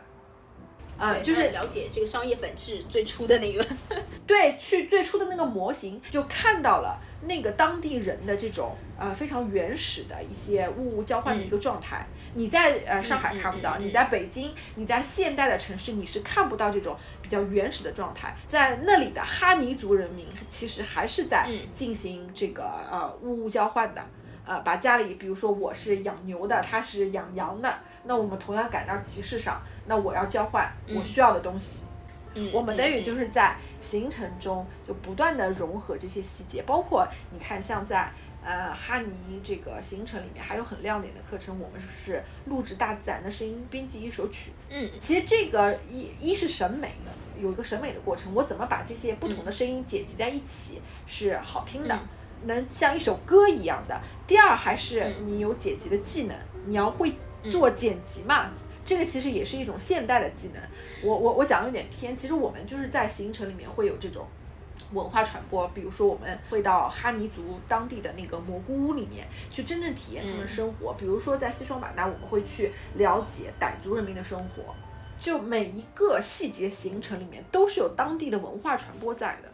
[1.02, 3.66] 呃，就是了解这个商业本质最初的那个，
[4.28, 12.06] 对，去最初的那个模型就看到了那个当地人的这种呃非常原始的一些物物交换的一个状态。
[12.36, 18.36] 你在呃上海看不到，你在北京，你在现代的城市你是看不到这种比较原始的状态。
[18.48, 24.06] 在那里的哈尼族人民其实还是在嗯进行这个呃物物交换的。
[24.44, 31.86] 呃，把家里，比如说我是养牛的，他是养羊的，那我们同样赶到集市上，那我要交换我嗯需要的东西。
[32.34, 38.10] 嗯，我们等于嗯就是在行程中就不断的融合这些细节，包括你看像在
[38.44, 44.68] 呃哈尼这个行程里面还有很亮点的课程，我们是录制大自然的声音，编辑一首曲子。
[44.70, 52.00] 嗯其实这个一一是审美的，有一个审美的过程，我怎么把这些不同的声音剪辑在一起是好听的，嗯
[52.44, 54.02] 能像一首歌一样的。
[54.26, 58.50] 第二还是嗯你有剪辑的技能，你要会做剪辑嘛。
[58.84, 60.62] 这个其实也是一种现代的技能。
[61.04, 64.26] 我我我讲的有点偏，其实我们就是在行程里面会有这种
[64.94, 74.74] 文化传播，比如说我们会到哈尼族当地的那个蘑菇屋里面去真正体验他们的生活，比如说在西双版纳，我们会去了解傣族人民的生活。
[75.20, 79.51] 就每一个细节行程里面都是有当地的文化传播在的。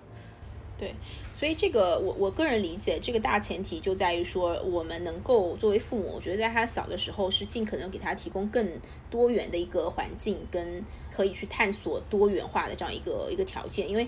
[0.78, 0.94] 对，
[1.34, 8.70] 所以这个我我个人理解，这个大前提就在于说，我们能够作为父母，我觉得在他小的时候是尽可能给他提供更
[9.10, 14.08] 多元的一个环境，跟可以去探索多元化的这样一个一个条件，因为。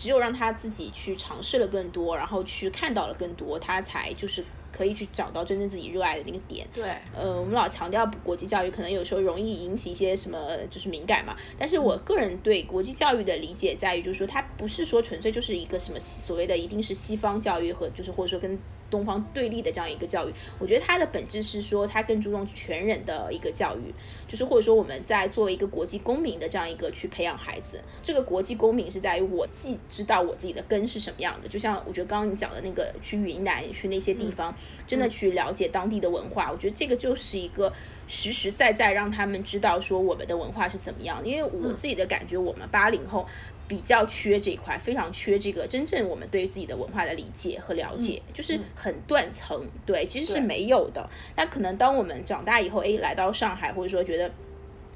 [0.00, 4.44] 只有让他自己去尝试了更多，然后去看到了更多，他才就是
[4.78, 6.64] 可以去找到真正自己热爱的那个点。
[6.72, 10.38] 对，呃，我们老强调国际教育，可能有时候容易引起一些什么
[10.70, 11.36] 就是敏感嘛。
[11.58, 18.56] 但是我个人对国际教育的理解在于，就是说它不是说纯粹就是一个什么所谓的一定是西方教育和就是或者说跟
[18.90, 20.32] 东方对立的这样一个教育。
[20.58, 23.92] 我觉得它的本质是说，它更注重全人的一个教育，
[24.26, 27.82] 就是或者说我们在作为一个国际公民的这样一个去培养孩子。
[28.02, 34.54] 这个国际公民是在于我既知道我自己的根是什么样的，就像我觉得刚刚你讲的那个去云南去那些地方，
[34.86, 37.72] 真的去了解当地的文化，我觉得这个就是一个
[38.06, 41.20] 实实在在让他们知道说我们的文化是怎么样。
[41.24, 43.26] 因为我自己的感觉，我们八零后。
[43.68, 51.08] 比较缺这一块，非常缺这个真正我们对自己的文化的理解和了解，就是很断层，对，其实是没有的。
[51.36, 54.28] 那可能当我们长大以后，哎，来到上海，或者说觉得。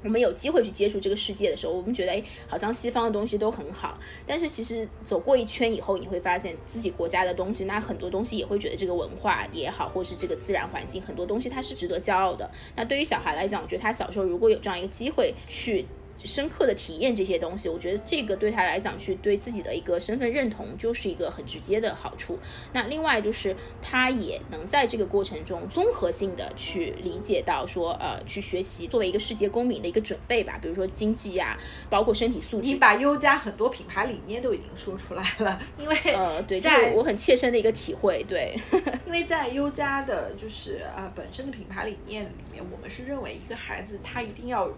[0.05, 12.51] 我们有机会去接触这个世界的时候，我们觉得哎，好像西方的东西都很好，但是其实走过一圈以后，你会发现自己国家的东西，那很多东西也会觉得这个文化也好，或是这个自然环境，很多东西它是值得骄傲的。
[12.75, 15.85] 那对于小孩来讲，我觉得他小时候如果有这样一个机会去。
[16.25, 22.37] 深刻的体验这些东西，我觉得这个对他来讲，去对自己的一个身份认同，就是一个很直接的好处。
[22.71, 31.57] 那另外就是，他也能在这个过程中综合性的去理解到说，呃，去学习作为一个世界公民的一个准备吧，比如说经济呀、
[31.89, 32.67] 包括身体素质。
[32.67, 38.57] 你把优家很多品牌理念都已经说出来了，因为呃，对，这在是我很切身的一个体会，对，
[39.05, 44.69] 因为在优家的就是呃本身的品牌理念里面，我们是认为一个孩子他一定要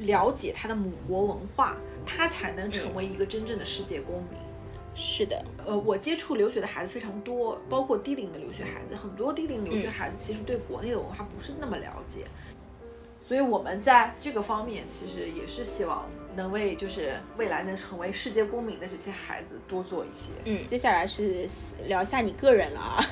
[0.00, 4.40] 了解他的母国文化，他才能成为一个真正的世界公民。
[4.94, 12.26] 是的，呃，我接触留学的孩子非常多，包括低龄的留学孩子，很多低龄留学嗯孩子其实对国内的文化不是那么了解，
[13.26, 20.32] 所以我们在这个方面其实也是希望能为就是未来能成为世界公民的这些孩子多做一些。
[20.44, 21.48] 嗯，接下来是
[21.86, 23.02] 聊一下你个人了啊。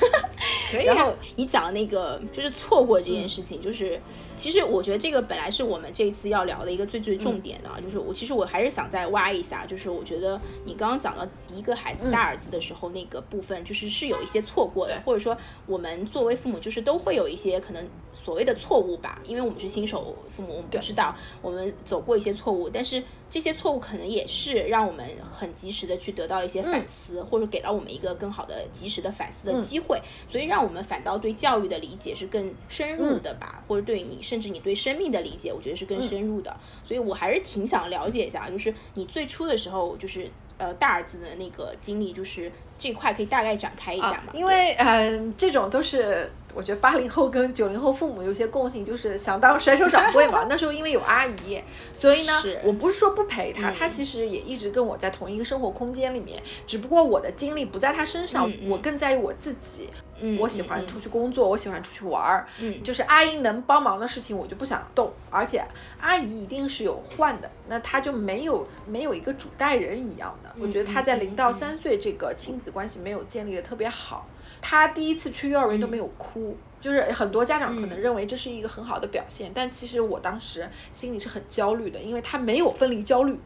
[0.71, 0.95] 可以啊。
[0.95, 4.01] 然后你讲的那个就是错过这件事情，就是
[4.37, 36.57] 其实我觉得这个本来是我们这一次要聊的一个最最重点的啊，就是我其实我还是想再挖一下，就是我觉得你刚刚讲到第一个孩子大儿子的时候那个部分，就是是有一些错过的，或者说我们作为父母就是都会有一些可能所谓的错误吧，因为我们是新手父母，我们不知道我们走过一些错误，但是这些错误可能也是让我们很及时的去得到一些反思，或者给到我们一个更好的及时的反思的机会，所以让我们反倒对教育的理解是更深入的吧，或者对你甚至你对生命的理解，我觉得是更深入的。
[36.85, 50.47] 所以我还是挺想了解一下，就是你最初的时候，就是呃大儿子的那个经历，就是这块可以大概展开一下啊嘛？，因为嗯、这种都是我觉得八零后跟九零后父母有些共性，就是想当甩手掌柜嘛。
[50.51, 51.61] 那时候因为有阿姨，
[51.93, 59.89] 所以呢，我不是说不陪他，嗯他其实也一直跟我在同一个生活空间里面，只不过我的精力不在他身上，我更在于我自己。
[60.23, 65.65] 嗯，我喜欢嗯出去工作，我喜欢出去玩儿，嗯就是阿姨能帮忙的事情我就不想动，而且
[65.99, 70.55] 阿姨一定是有换的，那她就没有没有一个主带人一样的。
[70.61, 74.27] 我觉得她在零到三岁这个亲子关系没有建立的特别好，
[74.61, 83.39] 她第一次去幼儿园都没有哭，就是很多家长可能认为这是一个很好的表现，但其实我当时心里是很焦虑的，因为他没有分离焦虑，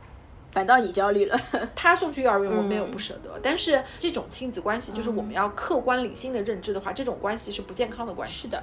[0.52, 1.36] 反倒你焦虑了。
[1.74, 8.46] 他送去幼儿园我没有不舍得，但是这种亲子关系就是我们嗯要客观理性的认知的话，这种关系是不健康的关系。
[8.46, 8.62] 是的，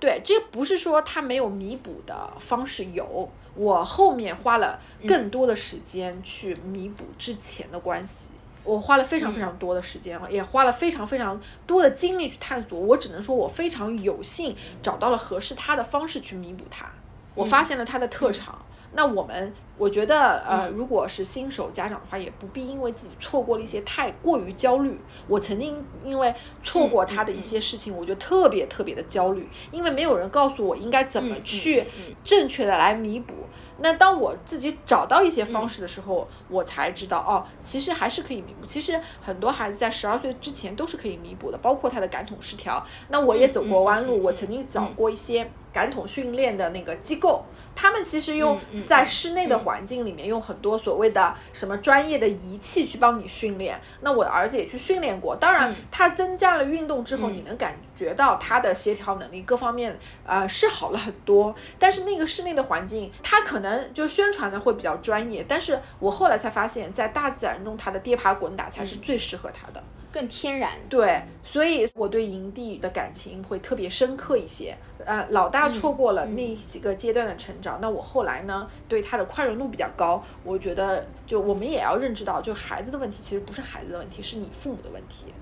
[0.00, 8.30] 对，这不是说他没有弥补的方式有，我后面花了更多的时间去弥补之前的关系。
[8.68, 12.78] 我花了非常非常多的时间，也花了非常非常多的精力去探索。
[12.78, 16.86] 我只能说，我非常有幸找到了合适他的方式去弥补他。
[17.34, 18.58] 我发现了他的特长。
[18.94, 24.98] 那我们，我觉得，呃，如果是新手家长的话，也不必因为自己错过了一些太过于焦虑。
[25.26, 31.84] 我曾经因为错过他的一些事情，我就特别特别的焦虑，因为没有人告诉我应该怎么去
[32.24, 33.34] 正确的来弥补。
[33.80, 38.66] 那当我自己找到一些方式的时候，我才知道哦，其实还是可以弥补。
[38.66, 42.84] 其实很多孩子在十二岁之前都是可以弥补的，包括他的感统失调。
[43.08, 47.44] 那我也走过弯路，我曾经找过一些感统训练的那个机构。
[47.80, 53.80] 他们其实用在室内的环境里面，用很多所谓的什么专业的仪器去帮你训练。
[54.00, 61.54] 那我的儿子也去训练过，当然他增加了运动之后，你能感觉到他的协调能力各方面呃是好了很多。
[61.78, 69.80] 但是那个室内的环境，他可能就宣传的会比较专业，但是我后来才发现，在大自然中，他的跌爬滚打才是最适合他的。
[70.12, 74.76] 更天然，对，所以我对营地的感情会特别深刻一些。
[75.04, 80.22] 呃，老大错过了那几个阶段的成长，那我后来呢，对他的宽容度比较高。
[80.44, 85.32] 我觉得，就我们也要认知到，就孩子的问题其实不是孩子的问题，是你父母的问题。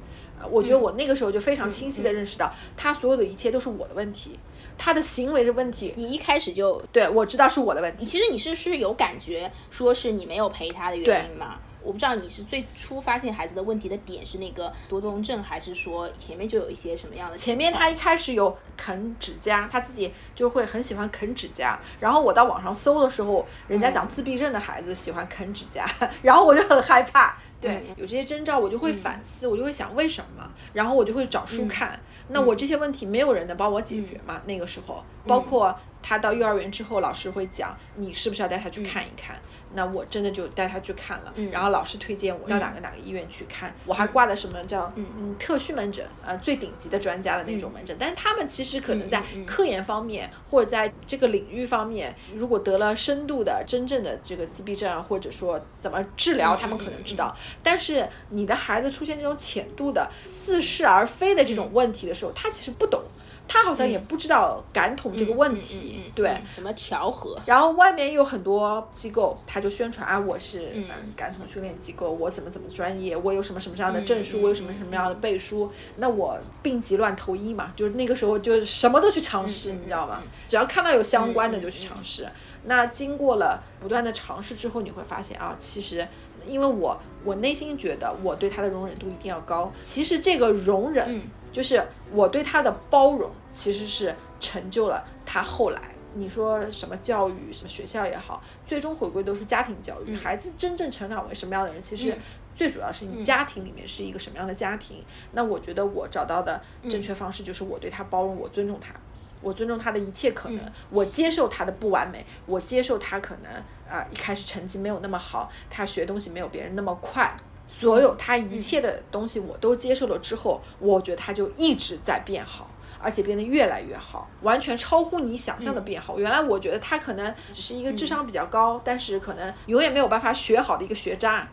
[0.40, 4.38] 呃，我觉得我那个时候就非常清晰的认识到，他所有的一切都是我的问题，
[4.76, 5.94] 他的行为的问题。
[5.96, 8.04] 你一开始就对我知道是我的问题。
[8.04, 11.58] 其实你是是有感觉，说是你没有陪他的原因吗？
[11.86, 17.38] 我不知道你是最初发现孩子的问题的点是那个多动症，还是说前面就有一些什么样的？
[17.38, 21.78] 前面他一开始有啃指甲，他自己就会很喜欢啃指甲。
[22.00, 25.88] 然后我到网上搜的时候，人家讲自闭症的孩子喜欢啃指甲，
[26.22, 27.36] 然后我就很害怕。
[27.60, 31.98] 对，有这些征兆，我就会反思，我就会想为什么，然后我就会找书看。
[32.28, 34.42] 那我这些问题没有人能帮我解决嘛？
[34.44, 39.36] 那个时候，包括他到幼儿园之后，老师会讲你是不是要带他去看一看。
[39.74, 63.02] 那我真的就带他去看了，然后老师推荐我到哪个哪个医院去看，我还挂的什么叫嗯特需门诊，呃最顶级的专家的那种门诊，但是他们其实可能在科研方面或者在这个领域方面，如果得了深度的真正的这个自闭症啊，或者说怎么治疗，他们可能知道，但是你的孩子出现这种浅度的似是而非的这种问题的时候，他其实不懂。
[63.48, 67.38] 他好像也不知道感统这个问题，对，怎么调和。
[67.46, 70.84] 然后外面有很多机构，他就宣传啊，我是嗯
[71.16, 80.20] 感统训练机构，我怎么怎么专业，我有什么什么样的证书，我有什么什么样的背书，那我病急乱投医嘛，就是那个时候就什么都去尝试，你知道吗？
[80.48, 82.26] 只要看到有相关的就去尝试。
[82.64, 86.06] 那经过了不断的尝试之后，你会发现啊，其实
[86.44, 91.22] 因为我我内心觉得我对他的容忍度一定要高，其实这个容忍。
[91.56, 95.80] 就是我对他的包容，其实是成就了他后来。
[96.12, 100.14] 你说什么教育，什么学校也好，最终回归都是家庭教育。
[100.14, 102.14] 孩子真正成长为什么样的人，其实
[102.54, 105.02] 最主要是你家庭里面是一个什么样的家庭。
[105.32, 108.94] 那我觉得我找到的正确方式就是我对他包容，我尊重他，
[109.40, 113.50] 我尊重他的一切可能，我接受他的不完美，我接受他可能
[113.90, 117.34] 啊、呃、一开始成绩没有那么好，他学东西没有别人那么快。
[117.78, 126.18] 所有他一切的东西我都接受了之后，我觉得他就一直在变好，而且变得越来越好，完全超乎你想象的变好。
[126.18, 131.46] 原来我觉得他可能只是一个智商比较高，但是可能永远没有办法学好的一个学渣，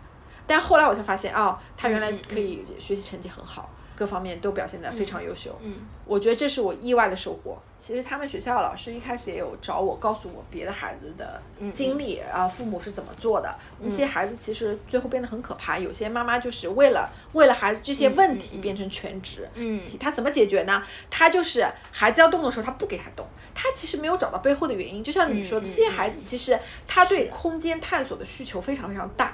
[0.48, 3.70] 但后来我才发现，哦，他原来可以学习成绩很好。
[4.04, 7.58] 各方面都表现得非常优秀，嗯，我觉得这是我意外的收获。
[7.80, 11.42] 其实他们学校老师一开始也有找我，告诉我别的孩子的
[11.74, 13.56] 经历啊，父母是怎么做的。
[13.82, 20.84] 一些孩子其实最后变得很可怕，有些妈妈就是为了为了孩子这些问题变成全职，嗯，他怎么解决呢？
[21.10, 25.02] 他就是孩子要动的时候，他不给他动，他其实没有找到背后的原因。
[25.02, 29.34] 就像你说的，这些孩子其实他对空间探索的需求非常非常大。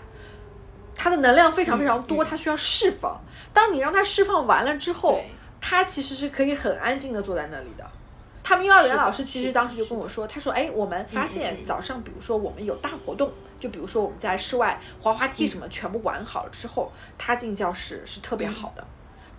[0.99, 3.19] 他的能量非常非常多，他需要释放。
[3.53, 5.23] 当你让他释放完了之后，
[5.61, 7.89] 他其实是可以很安静的坐在那里的。
[8.43, 13.31] 他们幼儿园老师其实当时就跟我说，他说：“哎，我们发现早上，比如说我们有大活动，
[13.61, 18.85] 就比如说我们在室外滑滑梯什么全部玩好了之后，他进教室是特别好的。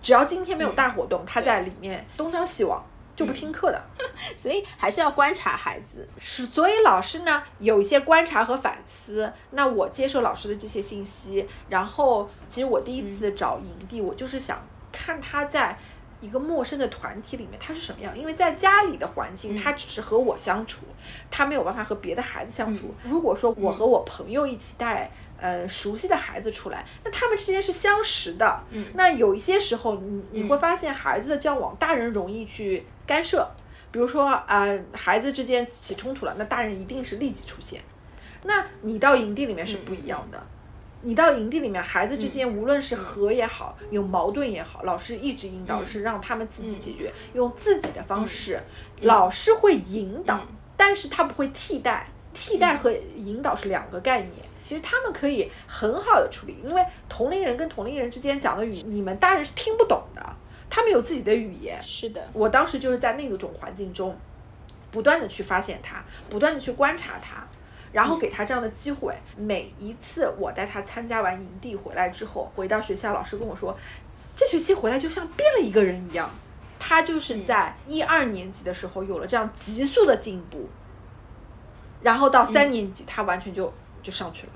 [0.01, 2.83] 只要今天没有大活动，他在里面东张西望。”
[3.21, 3.81] 就不听课的，
[4.35, 6.07] 所以还是要观察孩子。
[6.19, 9.31] 是，所以老师呢有一些观察和反思。
[9.51, 15.77] 那我接受老师的这些信息，然后其实我第一次找营地，我就是想看他在
[16.21, 18.17] 一个陌生的团体里面，他是什么样？
[18.17, 20.85] 因为在家里的环境，他只是和我相处，
[21.29, 22.93] 他没有办法和别的孩子相处。
[23.03, 28.63] 如果说我和我朋友一起带呃熟悉的孩子出来，那他们之间是相识的。
[28.69, 33.49] 嗯那有一些时候，你你会发现孩子的交往，大人容易去干涉。
[33.91, 37.81] 比如说，呃，孩子之间起冲突了，那大人一定是立即出现。
[38.43, 40.41] 那你到营地里面是不一样的，
[41.03, 48.61] 你到营地里面，孩子之间无论是和也好，有矛盾也好，老师一直引导是让他们自己解决，用自己的方式，
[49.01, 50.39] 老师会引导，
[50.77, 54.33] 但是他不会替代，替代和引导是两个概念。
[54.61, 60.23] 其实他们可以很好的处理，因为同龄人跟同龄人之间讲的语，你们大人是听不懂的，
[60.69, 61.81] 他们有自己的语言。
[61.81, 64.15] 是的，我当时就是在那种环境中，
[64.91, 67.47] 不断的去发现他，不断的去观察他，
[67.91, 69.15] 然后给他这样的机会。
[69.35, 73.77] 每一次我带他参加完营地回来之后，回到学校，老师跟我说，
[74.35, 76.29] 这学期回来就像变了一个人一样。
[76.79, 80.67] 他就是在一二年级的时候有了这样急速的进步，
[82.01, 83.71] 然后到三年级，他完全就
[84.01, 84.53] 就上去了，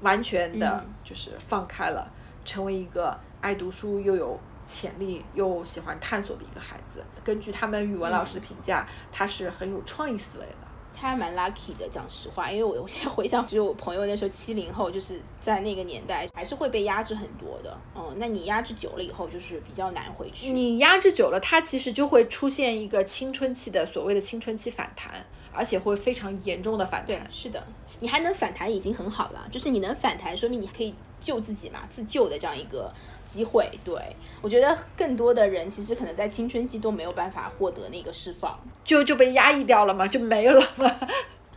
[0.00, 2.10] 完全的就是放开了，
[2.44, 7.04] 成为一个爱读书又有潜力又喜欢探索的一个孩子。
[7.22, 10.67] 根据他们语文老师的评价，他是很有创意思维的。
[11.00, 17.78] 他还蛮 lucky 的，讲实话，因为我我现在回想，就是我朋友那时候七零后，就是在那个年代还是会被压制很多的。
[17.94, 20.52] 嗯，那你压制久了以后，就是比较难回去。
[20.52, 27.26] 你压制久了，他其实就会出现一个青春期的所谓的青春期反弹，而且会非常严重的反对弹，。
[27.30, 27.62] 是的，
[28.00, 32.92] 你还能反弹已经很好了，就是你能反弹，说明你可以救自己嘛，自救的这样一个
[33.26, 33.68] 机会。
[33.84, 33.94] 对
[34.40, 38.58] 我觉得更多的人其实可能在青春期都没有办法获得那个释放。
[38.84, 40.94] 就就被压抑掉了嘛，就没有了嘛。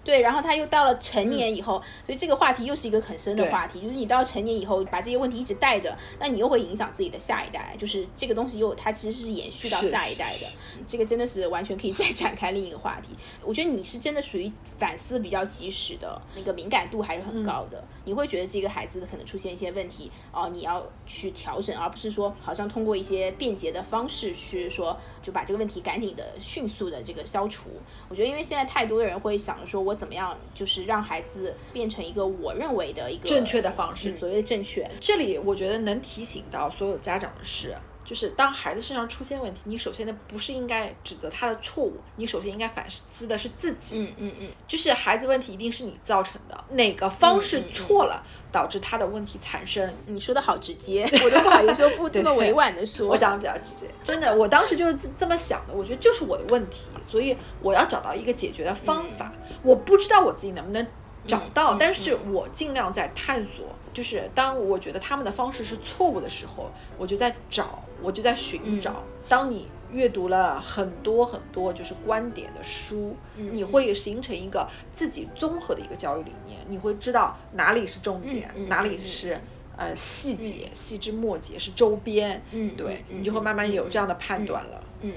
[0.03, 10.47] 对，然后他又到了成年以后，所以这个话题又是一个很深的话题，就是你到成年以后把这些问题一直带着，那你又会影响自己的下一代，就是这个东西又它其实是延续到下一代的，
[10.87, 13.13] 这个真的是完全可以 再展开另一个话题。
[13.45, 27.69] 我觉得你是真的属于反思比较及时的，那个敏感度还是很高的，你会觉得这个孩子可能出现一些问题哦、你要去调整，而不是说好像通过一些便捷的方式去说就把这个问题赶紧的、迅速的这个消除。
[28.09, 34.89] 我觉得因为现在太多的人会想着说我怎么样就是让孩子变成一个我认为的一个正确的方式嗯所谓的正确。
[34.99, 37.75] 这里我觉得能提醒到所有家长的是，
[38.11, 43.99] 就是当孩子身上出现问题，你首先的不是应该指责他的错误，你首先应该反思的是自己。
[43.99, 49.93] 嗯嗯嗯，就是孩子问题一定是你造成的，哪个方式嗯嗯嗯错了，导致他的问题产生。
[50.07, 53.07] 你说的好直接，我都不好意思说不 这么委婉的说。
[53.07, 59.31] 我讲的比较直接，真的，我当时就是这这么想的，我觉得就是我的问题，所以我要找到一个解决的方法。
[59.63, 60.85] 我不知道我自己能不能
[61.25, 63.65] 找到，但是我尽量在探索。
[63.93, 68.91] 就是当我觉得他们的方式是错误的时候，我就在找，我就在寻找。
[68.91, 79.39] 嗯当你阅读了很多很多就是观点的书，嗯你会形成一个自己综合的一个教育理念，你会知道哪里是重点，哪里是。
[79.77, 84.83] 呃，细节、细枝末节是周边，嗯对嗯你就会慢慢有这样的判断了。
[84.99, 85.13] 嗯，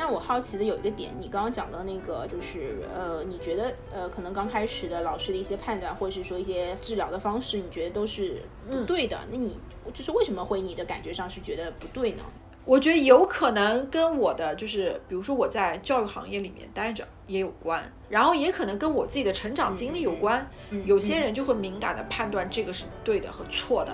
[0.00, 9.18] 那我好奇的有一个点，你刚刚讲的那个就是呃，你觉得呃，可能刚开始的老师的一些判断，或者是说一些治疗的方式，你觉得都是不对的。
[9.30, 9.60] 那你
[9.92, 12.22] 就是为什么会你的感觉上是觉得不对呢？
[12.64, 20.48] 我觉得有可能跟我的就是，比如说我在教育行业里面待着也有关，然后也可能跟我自己的成长经历有关。
[20.70, 23.92] 嗯有些人就会敏感的判断这个是对的和错的，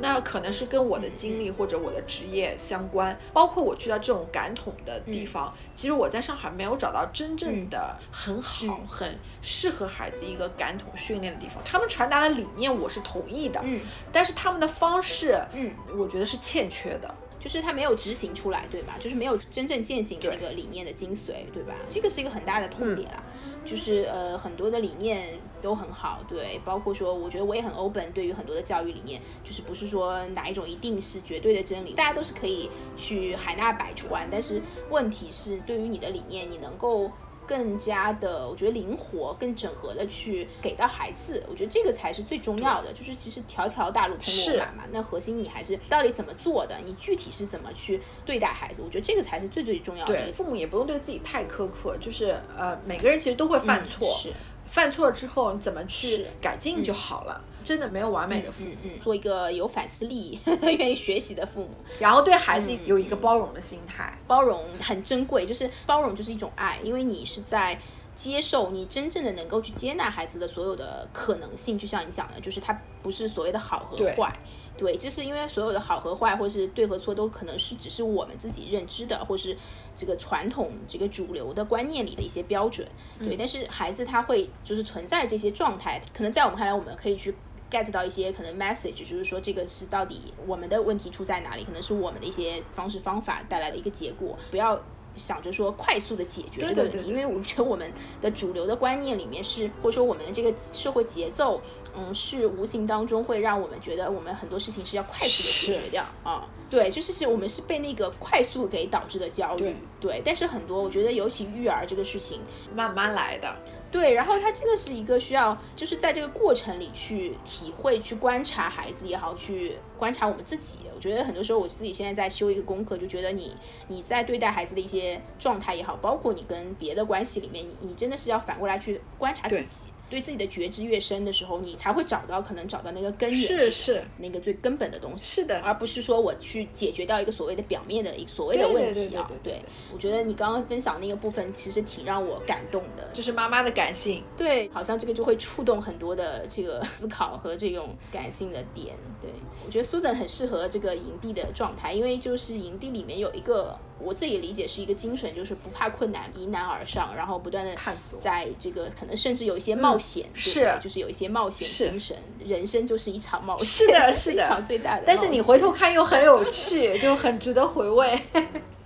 [0.00, 3.18] 那可能是跟我的经历或者我的职业相关。
[3.32, 11.62] 包括我去到这种感统的地方，其实我在上海没有找到真正的很好、嗯很适合孩子一个感统训练的地方。
[11.64, 13.80] 他们传达的理念我是同意的，嗯
[14.12, 17.14] 但是他们的方式，嗯，我觉得是欠缺的。
[17.40, 18.96] 就是他没有执行出来，对吧？
[18.98, 21.74] 就是没有真正践行这个理念的精髓，对吧？
[21.88, 23.22] 这个是一个很大的痛点啦。
[23.64, 34.60] 就是呃，很多的理念都很好，对，包括说，我觉得我也很 open，对于很多的教育理念，就是不是说哪一种一定是绝对的真理，大家都是可以去海纳百川，但是
[34.90, 37.10] 问题是，对于你的理念，你能够。
[37.48, 42.92] 更加的，我觉得灵活、更整合的去给到孩子，我觉得这个才是最重要的。
[42.92, 50.14] 就是其实条条大路通罗马嘛，那核心你还是到底怎么做的，你具体是怎么去对待孩子，我觉得这个才是最最重要的。
[50.14, 54.32] 对，父母也不用对自己太苛刻，就是呃，每个人其实都会犯错，嗯是
[54.70, 57.40] 犯错之后你怎么去改进就好了。
[57.64, 64.16] 真的没有完美的父母，嗯嗯，做一个有反思力、 愿意学习的父母，然后对孩子嗯有一个包容的心态。
[64.26, 67.78] 包容很珍贵，就是包容就是一种爱，因为你是在。
[68.18, 71.78] 接受，你真正的能够去接纳孩子的所有的可能性。
[71.78, 74.36] 就像你讲的，就是他不是所谓的好和坏。
[74.76, 79.56] 对，就是因为所有的好和坏，或是对和错，都可能是只是我们自己认知的，或是
[79.98, 82.86] 这个传统这个主流的观念里的一些标准。
[83.18, 87.34] 对，但是孩子他会就是存在这些状态，可能在我们看来，我们可以去
[87.68, 94.80] get 到一些可能 message，就是说这个是到底我们的问题出在哪里，可能是我们的一些方式方法带来的一个结果，不要。
[95.16, 97.90] 想着说快速的解决这个问题，因为我觉得我们
[98.20, 101.60] 的主流的观念里面是，或者说我们的这个社会节奏，
[101.96, 106.46] 嗯，是无形当中会让我们觉得我们很多事情是要快速的解决掉啊。
[106.70, 109.74] 对，就是是我们是被那个快速给导致的焦虑。
[109.98, 112.42] 对，但是很多我觉得，尤其育儿这个事情，
[112.74, 113.56] 慢慢来的。
[113.90, 120.78] 对，然后他真的是一个需要，就是在这个过程里去体会、去观察孩子也好，去观察我们自己。
[120.94, 129.66] 我觉得很多时候我自己现在在修一个功课，就觉得你你在对待孩子的一些状态也好，包括你跟别的关系里面，你你真的是要反过来去观察自己。
[130.10, 139.30] 对自己的觉知越深的时候，你才会找到可能找到那个根源，是是那个最根本的东西，是的，而不是说我去解决掉一个所谓的表面的一所谓的问题啊。
[139.42, 139.60] 对，
[139.92, 148.96] 我觉得你刚刚分享那个部分其实挺让我感动的，就是妈妈的感性，对，好像这个就会触动很多的这个思考和这种感性的点。
[149.20, 149.30] 对
[149.66, 153.78] 我觉得 Susan 很适合这个营地的状态，因为就是营地里面有一个。
[154.00, 162.16] 我自己理解是一个精神，就是不怕困难，迎难而上，然后不断的探索，在这个可能甚至有一些冒险，是，就是有一些冒险精神。
[162.44, 165.02] 人生就是一场冒险，是的，是 的，一场最大的。
[165.06, 168.20] 但是你回头看又很有趣，就很值得回味。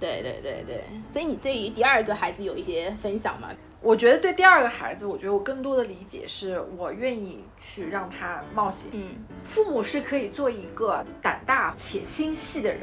[0.01, 3.49] 对对对对，所以你对于第二个孩子有一些分享吗？
[3.81, 8.91] 我觉得对第二个孩子，我觉得我更多的理解是我愿意去让他冒险。
[8.93, 12.83] 嗯，父母是可以做一个胆大且心细的人。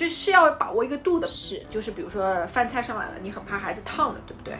[0.00, 4.56] 就是要把握一个度的，是，就是比如说饭菜上来了，你很怕孩子烫着，对不对？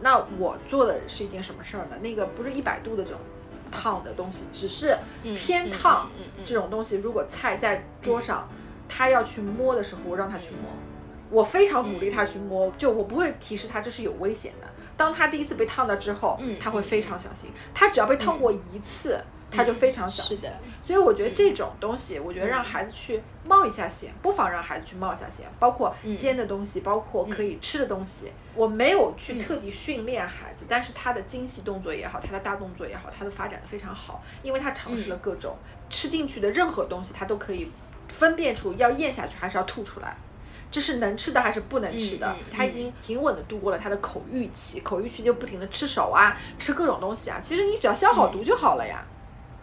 [0.00, 1.98] 那我做的是一件什么事儿呢？
[2.00, 3.20] 那个不是一百度的这种
[3.70, 4.96] 烫的东西，只是
[5.36, 6.08] 偏烫
[6.46, 6.96] 这种东西。
[6.96, 8.48] 如果菜在桌上，
[8.88, 10.70] 他要去摸的时候，我让他去摸，
[11.28, 14.66] 我非常鼓励他去摸，就我不会提示他这是有危险的。
[14.96, 17.50] 当他第一次被烫到之后，他会非常小心。
[17.74, 19.20] 他只要被烫过一次。
[19.50, 20.50] 他就非常小心，
[20.86, 28.32] 所以我觉得这种东西，我觉得让孩子去冒一下险，不妨让孩子去冒一下险，包括煎的东西，包括可以吃的东西。
[28.54, 35.56] 我没有去特地训练孩子，但是他的精细动作也好，他的大动作也好，他都发展的非常好，因为他尝试了各种
[35.88, 37.70] 吃进去的任何东西，他都可以
[38.08, 40.16] 分辨出要咽下去还是要吐出来，
[40.70, 42.36] 这是能吃的还是不能吃的。
[42.52, 47.40] 他已经平稳的度过了他的口欲期，口欲期就不停的吃手啊，吃各种东西啊。
[47.42, 49.02] 其实你只要消好毒就好了呀。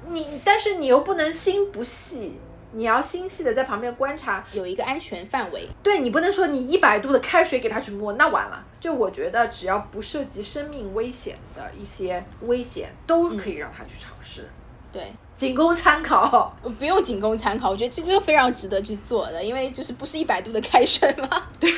[0.10, 2.40] 你，但是你又不能心不细，
[2.74, 5.68] 你要心细的在旁边观察，有一个安全范围。
[5.82, 8.64] 对你不能说你一百度的开水给他去摸，那完了。
[8.80, 14.50] 就我觉得，只要不涉及生命危险的一些危险，都可以让他去尝试。
[14.92, 16.56] 对， 仅供参考。
[16.78, 21.48] 不用仅供参考，我觉得这就非常值得去做的，因为就是不是一百度的开水嘛？
[21.60, 21.72] 对，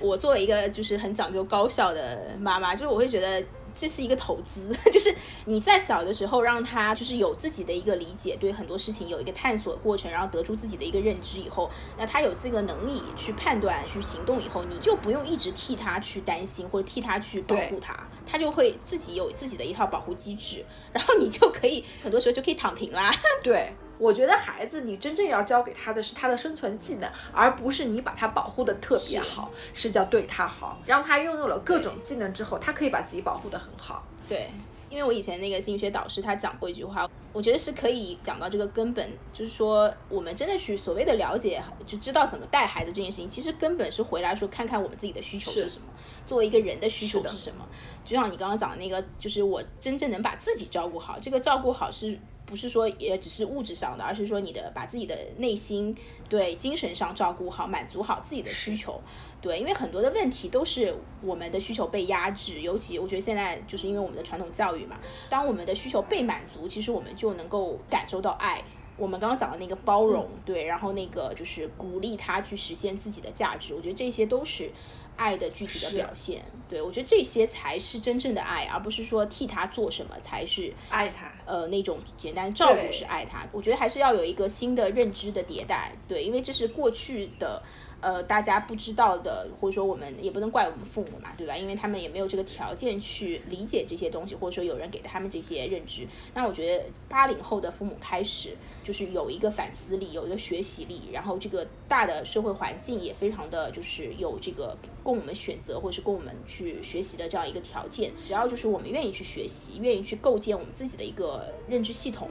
[0.00, 3.42] 我作为一个就是很讲究高效的妈妈，就是我会觉得。
[3.74, 5.14] 这是一个投资， 就是
[5.46, 17.94] 你在小的时候让他就是有自己的一个理解，对很多事情有一个探索过程，然后得出自己的一个认知以后，那他有这个能力去判断、去行动以后，你就不用一直替他去担心或者替他去保护他，
[18.26, 23.12] 他就会自己有自己的一套保护机制，然后你就可以很多时候就可以躺平啦。
[23.42, 23.72] 对。
[24.04, 34.06] 我觉得孩子，你真正要教给他的是他的生存技能，而不是你把他保护的特别好，是叫对他好，让他拥有了各种技能之后，他可以把自己保护的很好。
[34.28, 34.50] 对，
[34.90, 45.86] 因为我以前那个心理学导师他讲过一句话，我觉得是可以讲到这个根本，就是说我们真的去所谓的了解，就知道怎么带孩子这件事情，其实根本是回来说看看我们自己的需求是什么，
[46.26, 47.66] 作为一个人的需求是什么。
[48.04, 52.18] 就像你刚刚讲的那个，就是我真正能把自己照顾好，这个照顾好是。
[52.46, 55.96] 不是说也只是物质上的，而是说你的把自己的内心
[56.28, 59.00] 对精神上照顾好，满足好自己的需求，
[59.40, 64.98] 对，因为很多的问题都是我们的需求被压制，尤其我觉得现在就是因为我们的传统教育嘛，
[65.30, 68.62] 当我们的需求被满足，其实我们就能够感受到爱。
[68.96, 74.70] 我们刚刚讲的那个包容，对，然后那个就是鼓励他去实现自己的价值，我觉得这些都是。
[75.16, 81.30] 爱的具体的表现，对我觉得这些才是真正的爱，而不是说替他做什么才是爱他。
[81.46, 83.46] 呃，那种简单照顾是爱他。
[83.52, 87.62] 我觉得还是要有一个新的认知的迭代，对，因为这是过去的。
[88.00, 91.56] 呃大家不知道的，或者说我们也不能怪我们父母嘛，对吧？
[91.56, 96.06] 因为他们也没有这个条件去理解这些东西，或者说有人给他们这些认知。
[96.34, 108.12] 那我觉得八零后的父母开始就是有一个反思力，有一个学习力，然后这个大的社会环境也非常的就是有这个供我们选择或者是供我们去学习的这样一个条件。
[108.26, 111.33] 只要就是我们愿意去学习，愿意去构建我们自己的一个
[111.68, 112.28] 认知系统，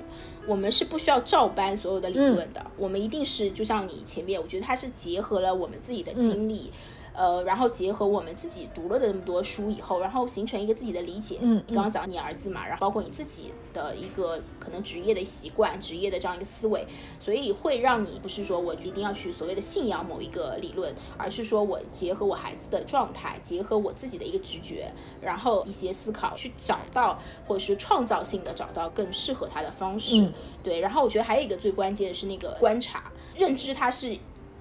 [0.47, 2.65] 我们是不需要照搬所有的理论的。
[2.77, 6.71] 我们一定是就像你前面，我觉得它是结合了我们自己的经历。
[7.15, 11.37] 呃，然后结合我们自己读了的那么多书以后，然后形成一个自己的理解。
[11.41, 16.85] 嗯，你刚刚讲你儿子嘛，然后包括你自己的一个可能职业的习惯、职业的这样一个思维，
[17.19, 24.91] 所以会让你不是说我一定要去所谓的信仰某一个理论，而是说我结合我孩子的状态，结合我自己的一个直觉，
[25.21, 30.27] 然后一些思考去找到或者是创造性的找到更适合他的方式。
[30.63, 34.17] 对，然后我觉得还有一个最关键的是那个观察、认知，它是。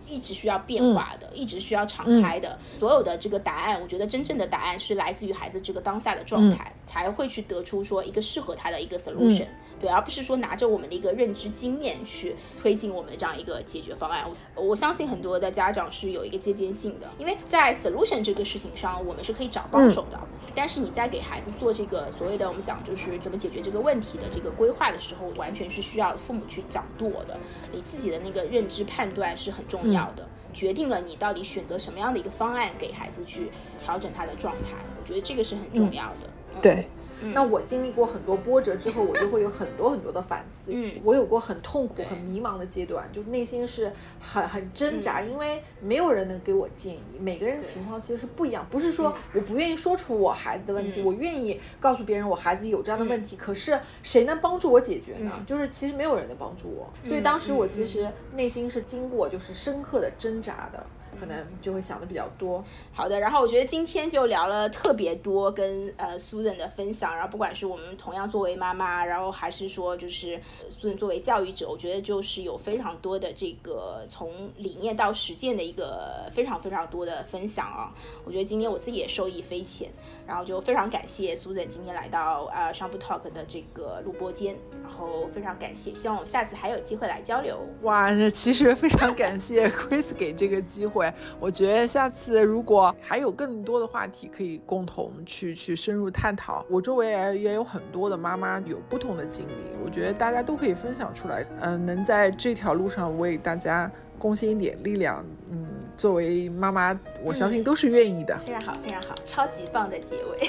[0.08, 2.58] 一直需要变化的，一直需要敞开的。
[2.78, 9.46] 所有的这个答案，我觉得真正的答案是来自于孩子这个当下的状态，才会去得出说一个适合他的一个 solution。
[9.82, 14.24] 对，而不是说拿着我们的一个认知经验去推进我们的这样一个解决方案。
[14.54, 20.20] 我相信很多的家长是有一个借鉴性的，因为在 solution 这个事情上，我们是可以找帮手的。
[20.54, 27.36] 但是你在给孩子做这个所谓的我们讲就是怎么解决这个问题的这个规划的时候，完全是需要父母去掌舵的。
[27.72, 34.76] 你自己的那个认知判断是很重要的，决定了你到底选择什么样的一个方案给孩子去调整他的状态。
[35.00, 36.60] 我觉得这个是很重要的。
[36.60, 36.86] 对。
[37.32, 40.70] 那我经历过很多波折之后，我就会有很多很多的反思。
[40.72, 47.18] 嗯，我有过很痛苦、很迷茫的阶段，就是内心是很很挣扎，因为没有人能给我建议。
[47.20, 55.32] 每个人情况其实是不一样，不是说我不愿意说出我孩子的问题，我愿意告诉别人我孩子有这样的问题，可是谁能帮助我解决呢？
[55.46, 60.84] 就是其实没有人能帮助我，所以当时我其实内心是经过就是深刻的挣扎的。
[61.22, 62.64] 可能就会想的比较多。
[62.92, 77.94] 好的，然后我觉得今天就聊了特别多跟呃 Susan 的分享，然后不管是我们同样作为妈妈，然后还是说就是 Susan 作为教育者，我觉得就是有非常多的这个从理念到实践的一个非常非常多的分享啊。
[78.24, 79.88] 我觉得今天我自己也受益匪浅，
[80.26, 87.60] 然后就非常感谢 Susan 今天来到呃商铺 Talk 的这个录播间，然后非常感谢，希望我们下次还有机会来交流。
[87.82, 91.11] 哇，其实非常感谢 Chris 给这个机会。
[91.40, 99.52] 我觉得下次如果还有更多的话题可以共同去去深入探讨，我周围也也有很多的妈妈有不同的经历，
[99.84, 108.38] 我觉得大家都可以分享出来，嗯，能在这条路上为大家贡献一点力量，嗯，作为妈妈，我相信都是愿意的。
[108.38, 110.48] 非常好，非常好，超级棒的结尾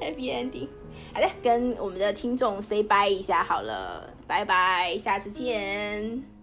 [0.00, 0.68] ，Happy Ending。
[1.14, 6.41] 好的，跟我们的听众 say bye 一下好了，拜拜，下次见。